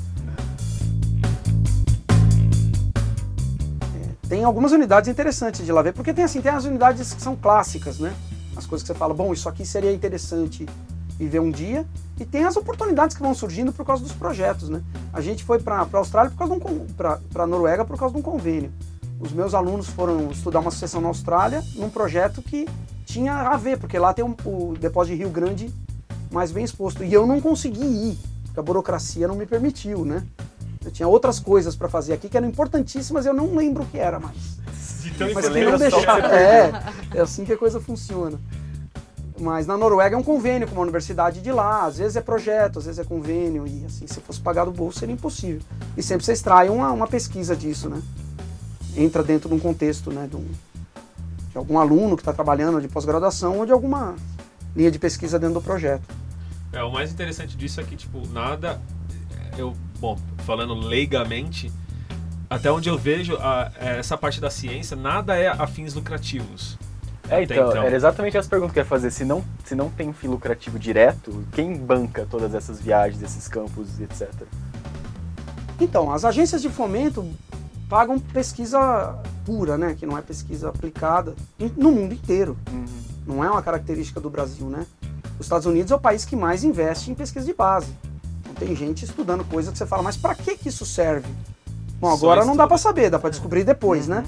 É, 3.96 4.28
tem 4.28 4.44
algumas 4.44 4.72
unidades 4.72 5.10
interessantes 5.10 5.64
de 5.64 5.72
lá 5.72 5.82
ver, 5.82 5.92
porque 5.92 6.14
tem 6.14 6.24
assim, 6.24 6.40
tem 6.40 6.52
as 6.52 6.64
unidades 6.64 7.12
que 7.12 7.20
são 7.20 7.34
clássicas, 7.34 7.98
né? 7.98 8.14
As 8.60 8.66
coisas 8.66 8.86
que 8.86 8.92
você 8.92 8.98
fala, 8.98 9.14
bom, 9.14 9.32
isso 9.32 9.48
aqui 9.48 9.64
seria 9.64 9.90
interessante 9.90 10.66
viver 11.18 11.40
um 11.40 11.50
dia. 11.50 11.86
E 12.18 12.26
tem 12.26 12.44
as 12.44 12.56
oportunidades 12.58 13.16
que 13.16 13.22
vão 13.22 13.34
surgindo 13.34 13.72
por 13.72 13.86
causa 13.86 14.02
dos 14.02 14.12
projetos, 14.12 14.68
né? 14.68 14.82
A 15.14 15.22
gente 15.22 15.42
foi 15.42 15.58
para 15.58 15.76
a 15.80 15.96
Austrália 15.96 16.30
por 16.30 16.36
causa 16.36 16.54
de 16.54 16.60
um 16.70 16.86
para 17.32 17.46
Noruega 17.46 17.86
por 17.86 17.98
causa 17.98 18.12
de 18.12 18.20
um 18.20 18.22
convênio. 18.22 18.70
Os 19.18 19.32
meus 19.32 19.54
alunos 19.54 19.88
foram 19.88 20.30
estudar 20.30 20.60
uma 20.60 20.70
sucessão 20.70 21.00
na 21.00 21.08
Austrália 21.08 21.64
num 21.74 21.88
projeto 21.88 22.42
que 22.42 22.68
tinha 23.06 23.32
a 23.32 23.56
ver, 23.56 23.78
porque 23.78 23.98
lá 23.98 24.12
tem 24.12 24.24
um- 24.24 24.36
o 24.44 24.74
depósito 24.78 25.16
de 25.16 25.22
Rio 25.22 25.30
Grande 25.30 25.72
mais 26.30 26.52
bem 26.52 26.62
exposto. 26.62 27.02
E 27.02 27.10
eu 27.10 27.26
não 27.26 27.40
consegui 27.40 27.82
ir, 27.82 28.18
porque 28.44 28.60
a 28.60 28.62
burocracia 28.62 29.26
não 29.26 29.34
me 29.34 29.46
permitiu, 29.46 30.04
né? 30.04 30.22
Eu 30.84 30.90
tinha 30.90 31.08
outras 31.08 31.40
coisas 31.40 31.74
para 31.74 31.88
fazer 31.88 32.12
aqui 32.12 32.28
que 32.28 32.36
eram 32.36 32.46
importantíssimas 32.48 33.24
eu 33.24 33.32
não 33.32 33.54
lembro 33.56 33.84
o 33.84 33.86
que 33.86 33.98
era 33.98 34.20
mais. 34.20 34.59
De 35.00 35.10
tão 35.12 35.32
Mas 35.32 35.48
que 35.48 35.64
não 35.64 35.78
deixar. 35.78 36.32
É, 36.32 36.72
é 37.14 37.20
assim 37.20 37.44
que 37.44 37.52
a 37.52 37.56
coisa 37.56 37.80
funciona. 37.80 38.38
Mas 39.38 39.66
na 39.66 39.76
Noruega 39.76 40.14
é 40.14 40.18
um 40.18 40.22
convênio 40.22 40.68
com 40.68 40.74
uma 40.74 40.82
universidade 40.82 41.40
de 41.40 41.50
lá, 41.50 41.86
às 41.86 41.96
vezes 41.96 42.14
é 42.16 42.20
projeto, 42.20 42.78
às 42.78 42.84
vezes 42.84 42.98
é 42.98 43.04
convênio, 43.04 43.66
e 43.66 43.86
assim, 43.86 44.06
se 44.06 44.20
fosse 44.20 44.38
pagar 44.38 44.66
do 44.66 44.70
bolso 44.70 44.98
seria 44.98 45.14
impossível. 45.14 45.62
E 45.96 46.02
sempre 46.02 46.26
você 46.26 46.32
extrai 46.32 46.68
uma, 46.68 46.92
uma 46.92 47.06
pesquisa 47.06 47.56
disso, 47.56 47.88
né? 47.88 48.02
Entra 48.94 49.22
dentro 49.22 49.48
de 49.48 49.54
um 49.54 49.58
contexto, 49.58 50.10
né? 50.12 50.26
De, 50.28 50.36
um- 50.36 50.46
de 51.50 51.56
algum 51.56 51.78
aluno 51.78 52.16
que 52.16 52.20
está 52.22 52.32
trabalhando 52.34 52.80
de 52.82 52.88
pós-graduação 52.88 53.56
ou 53.58 53.64
de 53.66 53.72
alguma 53.72 54.14
linha 54.76 54.90
de 54.90 54.98
pesquisa 54.98 55.38
dentro 55.38 55.54
do 55.54 55.62
projeto. 55.62 56.02
É, 56.72 56.82
o 56.84 56.92
mais 56.92 57.10
interessante 57.10 57.56
disso 57.56 57.80
é 57.80 57.84
que, 57.84 57.96
tipo, 57.96 58.26
nada. 58.28 58.78
Eu, 59.56 59.74
bom, 59.98 60.18
falando 60.44 60.74
leigamente, 60.74 61.72
até 62.50 62.70
onde 62.70 62.88
eu 62.88 62.98
vejo 62.98 63.36
a- 63.36 63.70
essa 63.78 64.18
parte 64.18 64.40
da 64.40 64.50
ciência, 64.50 64.96
nada 64.96 65.36
é 65.36 65.46
a 65.48 65.66
fins 65.68 65.94
lucrativos. 65.94 66.76
É, 67.28 67.44
então, 67.44 67.70
então. 67.70 67.84
era 67.84 67.94
exatamente 67.94 68.36
essa 68.36 68.48
pergunta 68.48 68.72
que 68.72 68.80
eu 68.80 68.82
ia 68.82 68.88
fazer. 68.88 69.12
Se 69.12 69.24
não, 69.24 69.44
se 69.64 69.76
não 69.76 69.88
tem 69.88 70.12
fim 70.12 70.26
lucrativo 70.26 70.80
direto, 70.80 71.44
quem 71.52 71.76
banca 71.76 72.26
todas 72.28 72.52
essas 72.54 72.80
viagens, 72.80 73.22
esses 73.22 73.46
campos, 73.46 74.00
etc? 74.00 74.28
Então, 75.80 76.12
as 76.12 76.24
agências 76.24 76.60
de 76.60 76.68
fomento 76.68 77.30
pagam 77.88 78.18
pesquisa 78.18 79.16
pura, 79.46 79.78
né? 79.78 79.94
Que 79.96 80.04
não 80.04 80.18
é 80.18 80.22
pesquisa 80.22 80.68
aplicada 80.68 81.36
no 81.76 81.92
mundo 81.92 82.12
inteiro. 82.14 82.58
Não 83.24 83.44
é 83.44 83.50
uma 83.50 83.62
característica 83.62 84.20
do 84.20 84.28
Brasil, 84.28 84.66
né? 84.68 84.84
Os 85.38 85.46
Estados 85.46 85.66
Unidos 85.66 85.92
é 85.92 85.94
o 85.94 86.00
país 86.00 86.24
que 86.24 86.34
mais 86.34 86.64
investe 86.64 87.12
em 87.12 87.14
pesquisa 87.14 87.46
de 87.46 87.54
base. 87.54 87.92
Então, 88.40 88.54
tem 88.54 88.74
gente 88.74 89.04
estudando 89.04 89.44
coisa 89.44 89.70
que 89.70 89.78
você 89.78 89.86
fala, 89.86 90.02
mas 90.02 90.16
para 90.16 90.34
que 90.34 90.56
que 90.56 90.68
isso 90.68 90.84
serve? 90.84 91.28
Bom, 92.00 92.08
agora 92.12 92.44
não 92.44 92.56
dá 92.56 92.66
para 92.66 92.78
saber, 92.78 93.10
dá 93.10 93.18
para 93.18 93.30
descobrir 93.30 93.62
depois, 93.64 94.08
Uhum. 94.08 94.14
né? 94.16 94.24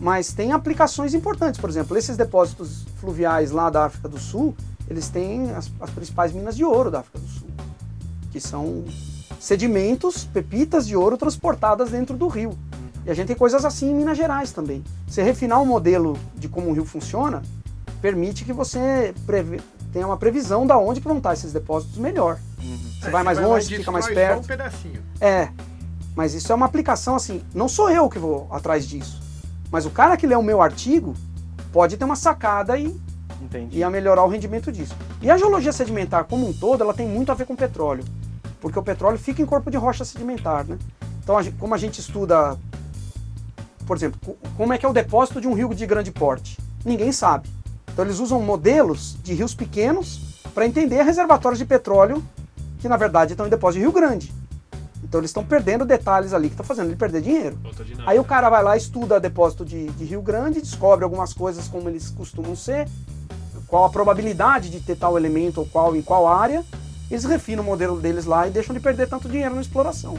Mas 0.00 0.32
tem 0.32 0.52
aplicações 0.52 1.12
importantes, 1.12 1.60
por 1.60 1.68
exemplo, 1.68 1.96
esses 1.98 2.16
depósitos 2.16 2.86
fluviais 2.98 3.50
lá 3.50 3.68
da 3.68 3.84
África 3.84 4.08
do 4.08 4.18
Sul, 4.18 4.56
eles 4.88 5.08
têm 5.10 5.50
as, 5.50 5.70
as 5.80 5.90
principais 5.90 6.32
minas 6.32 6.56
de 6.56 6.64
ouro 6.64 6.90
da 6.90 7.00
África 7.00 7.18
do 7.18 7.28
Sul, 7.28 7.48
que 8.32 8.40
são 8.40 8.84
sedimentos, 9.38 10.24
pepitas 10.24 10.86
de 10.86 10.96
ouro 10.96 11.16
transportadas 11.18 11.90
dentro 11.90 12.16
do 12.16 12.28
rio. 12.28 12.56
E 13.04 13.10
a 13.10 13.14
gente 13.14 13.28
tem 13.28 13.36
coisas 13.36 13.64
assim 13.64 13.90
em 13.90 13.94
Minas 13.94 14.16
Gerais 14.16 14.52
também. 14.52 14.82
Você 15.06 15.22
refinar 15.22 15.60
o 15.60 15.66
modelo 15.66 16.16
de 16.36 16.48
como 16.48 16.70
o 16.70 16.72
rio 16.72 16.84
funciona, 16.84 17.42
permite 18.00 18.44
que 18.44 18.52
você 18.52 19.14
preve- 19.26 19.60
tenha 19.92 20.06
uma 20.06 20.16
previsão 20.16 20.66
da 20.66 20.78
onde 20.78 21.00
que 21.00 21.08
vão 21.08 21.18
estar 21.18 21.32
esses 21.32 21.52
depósitos 21.52 21.98
melhor. 21.98 22.38
Você 23.00 23.06
Aí 23.06 23.12
vai 23.12 23.22
mais 23.22 23.38
longe, 23.38 23.76
fica 23.76 23.90
mais 23.90 24.06
perto. 24.06 24.40
Um 24.40 24.44
pedacinho. 24.44 25.02
É, 25.20 25.48
mas 26.16 26.34
isso 26.34 26.52
é 26.52 26.54
uma 26.54 26.66
aplicação 26.66 27.14
assim, 27.14 27.42
não 27.54 27.68
sou 27.68 27.90
eu 27.90 28.08
que 28.08 28.18
vou 28.18 28.46
atrás 28.50 28.86
disso. 28.86 29.20
Mas 29.70 29.86
o 29.86 29.90
cara 29.90 30.16
que 30.16 30.26
lê 30.26 30.34
o 30.34 30.42
meu 30.42 30.60
artigo 30.60 31.14
pode 31.72 31.96
ter 31.96 32.04
uma 32.04 32.16
sacada 32.16 32.76
e 32.76 32.94
Entendi. 33.40 33.78
e 33.78 33.84
a 33.84 33.88
melhorar 33.90 34.24
o 34.24 34.28
rendimento 34.28 34.70
disso. 34.72 34.94
E 35.22 35.30
a 35.30 35.36
geologia 35.38 35.72
sedimentar 35.72 36.24
como 36.24 36.48
um 36.48 36.52
todo, 36.52 36.82
ela 36.82 36.92
tem 36.92 37.06
muito 37.08 37.30
a 37.30 37.34
ver 37.34 37.46
com 37.46 37.54
petróleo, 37.54 38.04
porque 38.60 38.78
o 38.78 38.82
petróleo 38.82 39.18
fica 39.18 39.40
em 39.40 39.46
corpo 39.46 39.70
de 39.70 39.76
rocha 39.76 40.04
sedimentar, 40.04 40.64
né? 40.66 40.76
Então, 41.22 41.38
a 41.38 41.42
gen- 41.42 41.52
como 41.58 41.74
a 41.74 41.78
gente 41.78 42.00
estuda, 42.00 42.58
por 43.86 43.96
exemplo, 43.96 44.18
co- 44.24 44.36
como 44.56 44.72
é 44.72 44.78
que 44.78 44.84
é 44.84 44.88
o 44.88 44.92
depósito 44.92 45.40
de 45.40 45.46
um 45.48 45.54
rio 45.54 45.72
de 45.74 45.86
grande 45.86 46.10
porte? 46.10 46.58
Ninguém 46.84 47.12
sabe. 47.12 47.48
Então, 47.92 48.04
eles 48.04 48.18
usam 48.18 48.40
modelos 48.42 49.16
de 49.22 49.34
rios 49.34 49.54
pequenos 49.54 50.20
para 50.54 50.66
entender 50.66 51.02
reservatórios 51.02 51.58
de 51.58 51.64
petróleo 51.64 52.22
que, 52.80 52.88
na 52.88 52.96
verdade, 52.96 53.32
estão 53.32 53.46
em 53.46 53.50
depósito 53.50 53.78
de 53.78 53.84
rio 53.84 53.92
grande. 53.92 54.32
Então, 55.02 55.20
eles 55.20 55.30
estão 55.30 55.44
perdendo 55.44 55.84
detalhes 55.84 56.32
ali 56.32 56.48
que 56.48 56.54
estão 56.54 56.64
fazendo 56.66 56.86
ele 56.88 56.96
perder 56.96 57.22
dinheiro. 57.22 57.58
Aí 58.06 58.18
o 58.18 58.24
cara 58.24 58.48
vai 58.50 58.62
lá, 58.62 58.76
estuda 58.76 59.18
depósito 59.18 59.64
de, 59.64 59.86
de 59.90 60.04
Rio 60.04 60.22
Grande, 60.22 60.60
descobre 60.60 61.04
algumas 61.04 61.32
coisas 61.32 61.66
como 61.66 61.88
eles 61.88 62.10
costumam 62.10 62.54
ser, 62.54 62.86
qual 63.66 63.84
a 63.84 63.90
probabilidade 63.90 64.70
de 64.70 64.80
ter 64.80 64.96
tal 64.96 65.16
elemento 65.16 65.58
ou 65.60 65.66
qual 65.66 65.96
em 65.96 66.02
qual 66.02 66.26
área. 66.28 66.64
Eles 67.10 67.24
refinam 67.24 67.64
o 67.64 67.66
modelo 67.66 67.98
deles 68.00 68.24
lá 68.24 68.46
e 68.46 68.50
deixam 68.50 68.72
de 68.74 68.80
perder 68.80 69.08
tanto 69.08 69.28
dinheiro 69.28 69.54
na 69.54 69.60
exploração. 69.60 70.16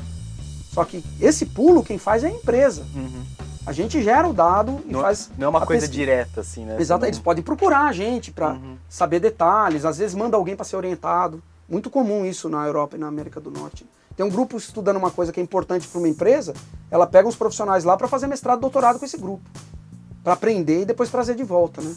Só 0.74 0.84
que 0.84 1.04
esse 1.22 1.46
pulo 1.46 1.84
quem 1.84 1.98
faz 1.98 2.24
é 2.24 2.28
a 2.28 2.32
empresa. 2.32 2.86
Uhum. 2.96 3.24
A 3.66 3.72
gente 3.72 4.02
gera 4.02 4.28
o 4.28 4.34
dado 4.34 4.82
e 4.86 4.92
Não, 4.92 5.02
faz. 5.02 5.30
não 5.38 5.46
é 5.46 5.50
uma 5.50 5.66
coisa 5.66 5.82
pesquisa. 5.86 5.92
direta, 6.06 6.42
assim, 6.42 6.66
né? 6.66 6.76
Exato, 6.80 7.06
eles 7.06 7.20
podem 7.20 7.44
procurar 7.44 7.88
a 7.88 7.92
gente 7.94 8.32
para 8.32 8.54
Uhum. 8.54 8.76
saber 8.90 9.20
detalhes, 9.20 9.86
às 9.86 10.00
vezes 10.00 10.16
manda 10.16 10.36
alguém 10.36 10.56
para 10.56 10.66
ser 10.66 10.76
orientado. 10.76 11.42
Muito 11.70 11.90
comum 11.90 12.26
isso 12.26 12.50
na 12.50 12.66
Europa 12.66 12.98
e 12.98 13.00
na 13.00 13.08
América 13.08 13.40
do 13.40 13.52
Norte. 13.52 13.86
Tem 14.16 14.26
um 14.26 14.30
grupo 14.30 14.58
estudando 14.58 14.98
uma 14.98 15.12
coisa 15.12 15.32
que 15.32 15.40
é 15.40 15.44
importante 15.44 15.88
para 15.88 16.00
uma 16.00 16.08
empresa, 16.08 16.54
ela 16.90 17.08
pega 17.08 17.28
uns 17.28 17.36
profissionais 17.36 17.84
lá 17.84 17.96
para 17.96 18.08
fazer 18.08 18.28
mestrado, 18.28 18.60
doutorado 18.60 19.00
com 19.00 19.06
esse 19.06 19.18
grupo, 19.18 19.50
para 20.24 20.34
aprender 20.34 20.82
e 20.82 20.86
depois 20.86 21.10
trazer 21.10 21.36
de 21.36 21.44
volta, 21.44 21.82
né? 21.82 21.96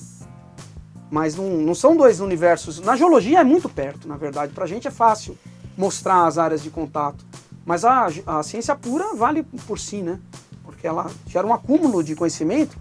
Mas 1.11 1.37
não, 1.37 1.49
não 1.50 1.75
são 1.75 1.97
dois 1.97 2.21
universos. 2.21 2.80
Na 2.80 2.97
geologia 2.97 3.40
é 3.40 3.44
muito 3.44 3.68
perto, 3.68 4.09
na 4.09 4.16
verdade. 4.16 4.52
Para 4.52 4.64
a 4.64 4.66
gente 4.66 4.88
é 4.88 4.90
fácil 4.90 5.37
mostrar 5.76 6.26
as 6.26 6.38
áreas 6.38 6.62
de 6.62 6.71
contato. 6.71 7.25
Mas 7.64 7.85
a, 7.85 8.09
a 8.26 8.42
ciência 8.42 8.75
pura 8.75 9.14
vale 9.14 9.42
por 9.42 9.78
si, 9.78 10.02
né? 10.02 10.21
Porque 10.62 10.87
ela 10.87 11.11
gera 11.26 11.47
um 11.47 11.52
acúmulo 11.52 12.02
de 12.02 12.14
conhecimento 12.14 12.76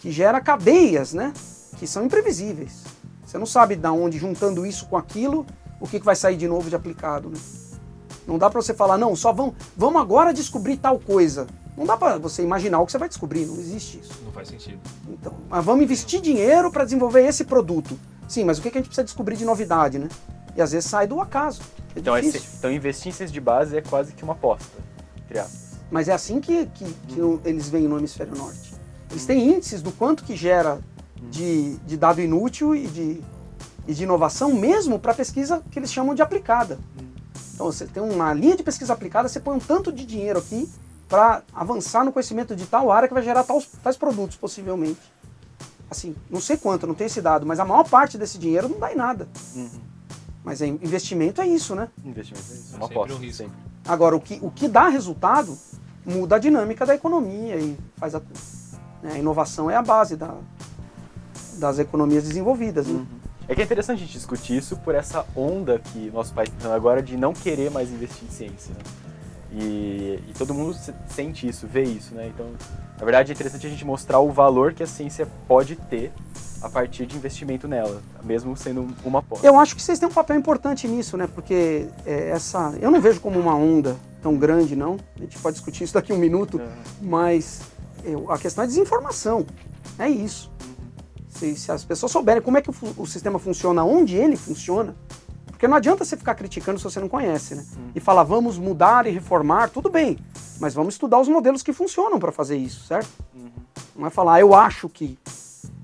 que 0.00 0.10
gera 0.10 0.40
cadeias, 0.40 1.12
né? 1.12 1.32
Que 1.78 1.86
são 1.86 2.04
imprevisíveis. 2.04 2.84
Você 3.24 3.38
não 3.38 3.46
sabe 3.46 3.74
de 3.74 3.88
onde, 3.88 4.18
juntando 4.18 4.64
isso 4.64 4.86
com 4.86 4.96
aquilo, 4.96 5.44
o 5.80 5.86
que, 5.88 5.98
que 5.98 6.06
vai 6.06 6.16
sair 6.16 6.36
de 6.36 6.46
novo 6.46 6.68
de 6.70 6.76
aplicado, 6.76 7.28
né? 7.28 7.38
Não 8.26 8.38
dá 8.38 8.50
para 8.50 8.60
você 8.60 8.74
falar, 8.74 8.98
não, 8.98 9.14
só 9.14 9.32
vamos, 9.32 9.54
vamos 9.76 10.00
agora 10.02 10.32
descobrir 10.34 10.76
tal 10.76 10.98
coisa. 10.98 11.46
Não 11.76 11.84
dá 11.84 11.96
para 11.96 12.18
você 12.18 12.42
imaginar 12.42 12.80
o 12.80 12.86
que 12.86 12.92
você 12.92 12.98
vai 12.98 13.08
descobrir, 13.08 13.44
não 13.46 13.54
existe 13.54 13.98
isso. 14.00 14.12
Não 14.24 14.32
faz 14.32 14.48
sentido. 14.48 14.78
Então, 15.08 15.34
mas 15.48 15.64
vamos 15.64 15.84
investir 15.84 16.20
dinheiro 16.20 16.70
para 16.70 16.84
desenvolver 16.84 17.26
esse 17.26 17.44
produto. 17.44 17.98
Sim, 18.26 18.44
mas 18.44 18.58
o 18.58 18.62
que 18.62 18.70
que 18.70 18.78
a 18.78 18.80
gente 18.80 18.88
precisa 18.88 19.04
descobrir 19.04 19.36
de 19.36 19.44
novidade, 19.44 19.98
né? 19.98 20.08
E 20.56 20.62
às 20.62 20.72
vezes 20.72 20.88
sai 20.88 21.06
do 21.06 21.20
acaso. 21.20 21.60
É 21.94 21.98
Então, 22.00 22.16
é 22.16 22.20
difícil. 22.20 22.40
se- 22.48 22.56
então, 22.58 22.72
investir 22.72 23.08
em 23.08 23.12
ciência 23.14 23.32
de 23.32 23.40
base 23.40 23.76
é 23.76 23.82
quase 23.82 24.12
que 24.14 24.24
uma 24.24 24.32
aposta, 24.32 24.66
entre 25.24 25.38
aspas. 25.38 25.76
Mas 25.90 26.08
é 26.08 26.12
assim 26.14 26.40
que, 26.40 26.66
que, 26.66 26.84
que 27.08 27.20
o- 27.20 27.40
eles 27.44 27.68
veem 27.68 27.86
no 27.86 27.98
hemisfério 27.98 28.34
norte. 28.36 28.74
Eles 29.10 29.24
têm 29.26 29.54
índices 29.54 29.82
do 29.82 29.92
quanto 29.92 30.24
que 30.24 30.34
gera 30.34 30.80
de, 31.30 31.76
de 31.86 31.96
dado 31.96 32.20
inútil 32.20 32.74
e 32.74 32.86
de, 32.86 33.22
e 33.86 33.94
de 33.94 34.02
inovação, 34.02 34.52
mesmo 34.54 34.98
para 34.98 35.14
pesquisa 35.14 35.62
que 35.70 35.78
eles 35.78 35.92
chamam 35.92 36.14
de 36.14 36.22
aplicada. 36.22 36.78
Então 37.56 37.72
você 37.72 37.86
tem 37.86 38.02
uma 38.02 38.34
linha 38.34 38.54
de 38.54 38.62
pesquisa 38.62 38.92
aplicada, 38.92 39.30
você 39.30 39.40
põe 39.40 39.56
um 39.56 39.58
tanto 39.58 39.90
de 39.90 40.04
dinheiro 40.04 40.38
aqui 40.38 40.70
para 41.08 41.42
avançar 41.54 42.04
no 42.04 42.12
conhecimento 42.12 42.54
de 42.54 42.66
tal 42.66 42.92
área 42.92 43.08
que 43.08 43.14
vai 43.14 43.22
gerar 43.22 43.44
tais, 43.44 43.66
tais 43.82 43.96
produtos, 43.96 44.36
possivelmente. 44.36 45.00
Assim, 45.90 46.14
não 46.28 46.38
sei 46.38 46.58
quanto, 46.58 46.86
não 46.86 46.94
tem 46.94 47.06
esse 47.06 47.22
dado, 47.22 47.46
mas 47.46 47.58
a 47.58 47.64
maior 47.64 47.88
parte 47.88 48.18
desse 48.18 48.36
dinheiro 48.36 48.68
não 48.68 48.78
dá 48.78 48.92
em 48.92 48.96
nada. 48.96 49.26
Uhum. 49.54 49.70
Mas 50.44 50.60
é, 50.60 50.66
investimento 50.66 51.40
é 51.40 51.46
isso, 51.46 51.74
né? 51.74 51.88
Investimento 52.04 52.44
é 52.50 52.54
isso, 52.54 52.74
é 52.74 52.76
uma 52.76 52.86
aposta. 52.86 53.14
um 53.14 53.18
risco. 53.18 53.36
sempre. 53.38 53.56
Agora, 53.88 54.14
o 54.14 54.20
que, 54.20 54.38
o 54.42 54.50
que 54.50 54.68
dá 54.68 54.88
resultado 54.88 55.56
muda 56.04 56.36
a 56.36 56.38
dinâmica 56.38 56.84
da 56.84 56.94
economia 56.94 57.56
e 57.56 57.74
faz 57.96 58.14
a, 58.14 58.20
né, 59.02 59.12
a 59.14 59.18
inovação 59.18 59.70
é 59.70 59.76
a 59.76 59.82
base 59.82 60.14
da, 60.14 60.34
das 61.54 61.78
economias 61.78 62.24
desenvolvidas. 62.24 62.86
Né? 62.86 63.06
É 63.48 63.54
que 63.54 63.60
é 63.60 63.64
interessante 63.64 63.98
a 63.98 64.00
gente 64.06 64.12
discutir 64.12 64.56
isso 64.56 64.76
por 64.78 64.94
essa 64.94 65.24
onda 65.36 65.78
que 65.78 66.10
nosso 66.10 66.32
país 66.34 66.50
está 66.56 66.74
agora 66.74 67.02
de 67.02 67.16
não 67.16 67.32
querer 67.32 67.70
mais 67.70 67.90
investir 67.90 68.24
em 68.28 68.30
ciência. 68.30 68.74
Né? 68.74 68.80
E, 69.52 70.20
e 70.28 70.32
todo 70.36 70.52
mundo 70.52 70.74
se- 70.74 70.92
sente 71.08 71.46
isso, 71.48 71.66
vê 71.66 71.84
isso, 71.84 72.12
né? 72.14 72.26
Então, 72.34 72.46
na 72.98 73.04
verdade, 73.04 73.30
é 73.30 73.34
interessante 73.34 73.66
a 73.66 73.70
gente 73.70 73.84
mostrar 73.84 74.18
o 74.18 74.30
valor 74.32 74.74
que 74.74 74.82
a 74.82 74.86
ciência 74.86 75.28
pode 75.46 75.76
ter 75.76 76.12
a 76.60 76.68
partir 76.68 77.06
de 77.06 77.16
investimento 77.16 77.68
nela, 77.68 78.02
mesmo 78.24 78.56
sendo 78.56 78.88
uma 79.04 79.20
aposta. 79.20 79.46
Eu 79.46 79.58
acho 79.60 79.76
que 79.76 79.80
vocês 79.82 79.98
têm 79.98 80.08
um 80.08 80.12
papel 80.12 80.36
importante 80.36 80.88
nisso, 80.88 81.16
né? 81.16 81.28
Porque 81.32 81.86
é, 82.04 82.30
essa, 82.30 82.74
eu 82.80 82.90
não 82.90 83.00
vejo 83.00 83.20
como 83.20 83.38
uma 83.38 83.54
onda 83.54 83.96
tão 84.20 84.36
grande, 84.36 84.74
não. 84.74 84.96
A 85.16 85.20
gente 85.20 85.38
pode 85.38 85.54
discutir 85.56 85.84
isso 85.84 85.94
daqui 85.94 86.10
a 86.10 86.14
um 86.14 86.18
minuto, 86.18 86.58
Uhum. 86.58 86.66
mas 87.02 87.60
eu- 88.04 88.30
a 88.32 88.38
questão 88.38 88.64
é 88.64 88.66
desinformação. 88.66 89.46
É 89.98 90.08
isso. 90.08 90.50
Se, 91.38 91.54
se 91.56 91.70
as 91.70 91.84
pessoas 91.84 92.10
souberem 92.12 92.42
como 92.42 92.56
é 92.56 92.62
que 92.62 92.70
o, 92.70 92.74
o 92.96 93.06
sistema 93.06 93.38
funciona, 93.38 93.84
onde 93.84 94.16
ele 94.16 94.36
funciona, 94.36 94.96
porque 95.46 95.66
não 95.68 95.76
adianta 95.76 96.04
você 96.04 96.16
ficar 96.16 96.34
criticando 96.34 96.78
se 96.78 96.84
você 96.84 97.00
não 97.00 97.08
conhece, 97.08 97.54
né? 97.54 97.64
E 97.94 98.00
falar, 98.00 98.22
vamos 98.24 98.58
mudar 98.58 99.06
e 99.06 99.10
reformar, 99.10 99.70
tudo 99.70 99.88
bem, 99.88 100.18
mas 100.60 100.74
vamos 100.74 100.94
estudar 100.94 101.20
os 101.20 101.28
modelos 101.28 101.62
que 101.62 101.72
funcionam 101.72 102.18
para 102.18 102.32
fazer 102.32 102.56
isso, 102.56 102.86
certo? 102.86 103.08
Uhum. 103.34 103.50
Não 103.96 104.06
é 104.06 104.10
falar, 104.10 104.34
"Ah, 104.34 104.40
eu 104.40 104.54
acho 104.54 104.88
que. 104.88 105.18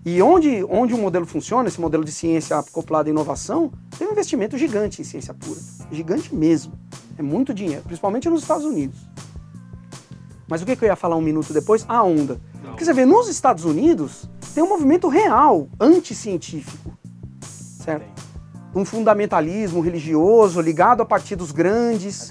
E 0.05 0.21
onde, 0.21 0.65
onde 0.69 0.93
o 0.95 0.99
modelo 0.99 1.25
funciona, 1.25 1.69
esse 1.69 1.81
modelo 1.81 2.05
de 2.05 2.13
ciência 2.13 2.59
acoplado 2.59 3.09
à 3.09 3.11
inovação, 3.11 3.73
tem 3.97 4.09
um 4.09 4.13
investimento 4.13 4.59
gigante 4.59 5.01
em 5.01 5.05
ciência 5.05 5.33
pura. 5.33 5.61
Gigante 5.91 6.35
mesmo. 6.35 6.73
É 7.17 7.23
muito 7.23 7.55
dinheiro, 7.55 7.83
principalmente 7.85 8.29
nos 8.29 8.43
Estados 8.43 8.65
Unidos. 8.65 8.99
Mas 10.49 10.61
o 10.61 10.67
que, 10.67 10.77
que 10.77 10.85
eu 10.85 10.89
ia 10.89 10.97
falar 10.97 11.17
um 11.17 11.21
minuto 11.23 11.53
depois? 11.53 11.85
A 11.89 12.03
onda. 12.03 12.41
Não. 12.63 12.71
Porque 12.71 12.85
você 12.85 12.93
vê, 12.93 13.07
nos 13.07 13.29
Estados 13.29 13.65
Unidos, 13.65 14.29
tem 14.55 14.63
um 14.63 14.69
movimento 14.69 15.09
real, 15.09 15.69
anticientífico. 15.81 16.93
Certo? 17.41 18.23
Um 18.75 18.85
fundamentalismo 18.85 19.81
religioso 19.81 20.61
ligado 20.61 21.03
a 21.03 21.07
partidos 21.07 21.53
grandes 21.53 22.31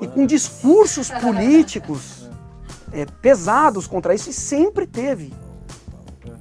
e 0.00 0.06
com 0.06 0.24
discursos 0.24 1.10
políticos 1.10 2.30
é, 2.92 3.04
pesados 3.06 3.86
contra 3.86 4.14
isso, 4.14 4.30
e 4.30 4.32
sempre 4.32 4.86
teve. 4.86 5.32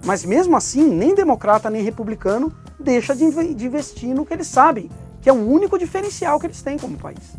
Mas 0.05 0.24
mesmo 0.24 0.55
assim, 0.55 0.84
nem 0.84 1.15
democrata 1.15 1.70
nem 1.70 1.82
republicano 1.82 2.53
deixa 2.79 3.15
de 3.15 3.24
investir 3.24 4.13
no 4.13 4.25
que 4.25 4.34
eles 4.34 4.48
sabem, 4.48 4.89
que 5.22 5.29
é 5.29 5.34
o 5.34 5.50
único 5.50 5.79
diferencial 5.79 6.39
que 6.39 6.46
eles 6.46 6.62
têm 6.62 6.77
como 6.77 6.98
país. 6.98 7.34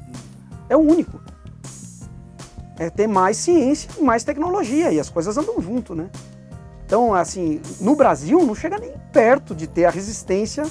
É 0.68 0.76
o 0.76 0.80
único. 0.80 1.20
É 2.76 2.90
ter 2.90 3.06
mais 3.06 3.36
ciência 3.36 3.90
e 3.98 4.02
mais 4.02 4.24
tecnologia, 4.24 4.90
e 4.90 4.98
as 4.98 5.08
coisas 5.08 5.36
andam 5.36 5.60
junto, 5.60 5.94
né? 5.94 6.10
Então, 6.86 7.14
assim, 7.14 7.60
no 7.80 7.96
Brasil 7.96 8.44
não 8.44 8.54
chega 8.54 8.78
nem 8.78 8.92
perto 9.12 9.54
de 9.54 9.66
ter 9.66 9.84
a 9.84 9.90
resistência 9.90 10.64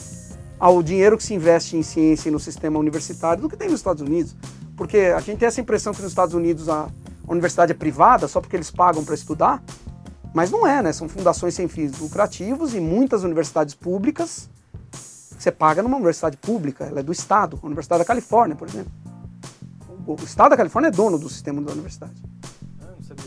ao 0.60 0.82
dinheiro 0.82 1.17
que 1.17 1.24
se 1.24 1.34
investe 1.34 1.75
em 1.75 1.84
ciência 1.84 2.29
e 2.29 2.32
no 2.32 2.39
sistema 2.39 2.79
universitário 2.79 3.41
do 3.41 3.50
que 3.50 3.58
tem 3.58 3.70
nos 3.70 3.79
Estados 3.79 4.01
Unidos. 4.01 4.36
Porque 4.77 4.98
a 5.15 5.20
gente 5.20 5.39
tem 5.39 5.48
essa 5.48 5.62
impressão 5.62 5.93
que 5.93 6.01
nos 6.01 6.12
Estados 6.12 6.34
Unidos 6.34 6.70
a, 6.70 6.88
universidade 7.27 7.72
é 7.72 7.75
privada 7.75 8.27
só 8.27 8.41
porque 8.41 8.55
eles 8.55 8.70
pagam 8.70 9.03
para 9.03 9.15
estudar, 9.15 9.63
mas 10.34 10.51
não 10.51 10.67
é, 10.67 10.82
né? 10.82 10.91
São 10.91 11.08
fundações 11.08 11.53
sem 11.53 11.67
fins 11.67 11.98
lucrativos 12.00 12.74
e 12.74 12.79
muitas 12.79 13.24
universidades 13.24 13.74
públicas 13.74 14.50
você 15.43 15.51
paga 15.51 15.84
numa 15.84 15.98
universidade 15.98 16.38
pública, 16.38 16.86
ela 16.86 17.01
é 17.01 17.03
do 17.03 17.12
Estado, 17.12 17.60
a 17.62 17.65
Universidade 17.65 18.00
da 18.00 18.05
Califórnia, 18.05 18.55
por 18.55 18.65
exemplo. 18.65 18.91
O 20.08 20.15
Estado 20.24 20.51
da 20.51 20.58
Califórnia 20.58 20.88
é 20.88 20.91
dono 20.91 21.20
do 21.20 21.27
sistema 21.27 21.62
da 21.62 21.74
universidade. 21.74 22.13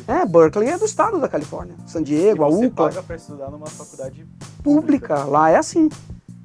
É, 0.08 0.24
Berkeley 0.24 0.68
é 0.68 0.78
do 0.78 0.84
Estado 0.84 1.18
da 1.20 1.28
Califórnia. 1.28 1.74
San 1.84 2.02
Diego, 2.02 2.44
a 2.44 2.48
você 2.48 2.66
UCLA 2.66 2.88
paga 2.88 3.02
para 3.02 3.16
estudar 3.16 3.50
numa 3.50 3.66
faculdade 3.66 4.24
pública, 4.62 5.24
lá 5.24 5.50
é 5.50 5.56
assim. 5.56 5.88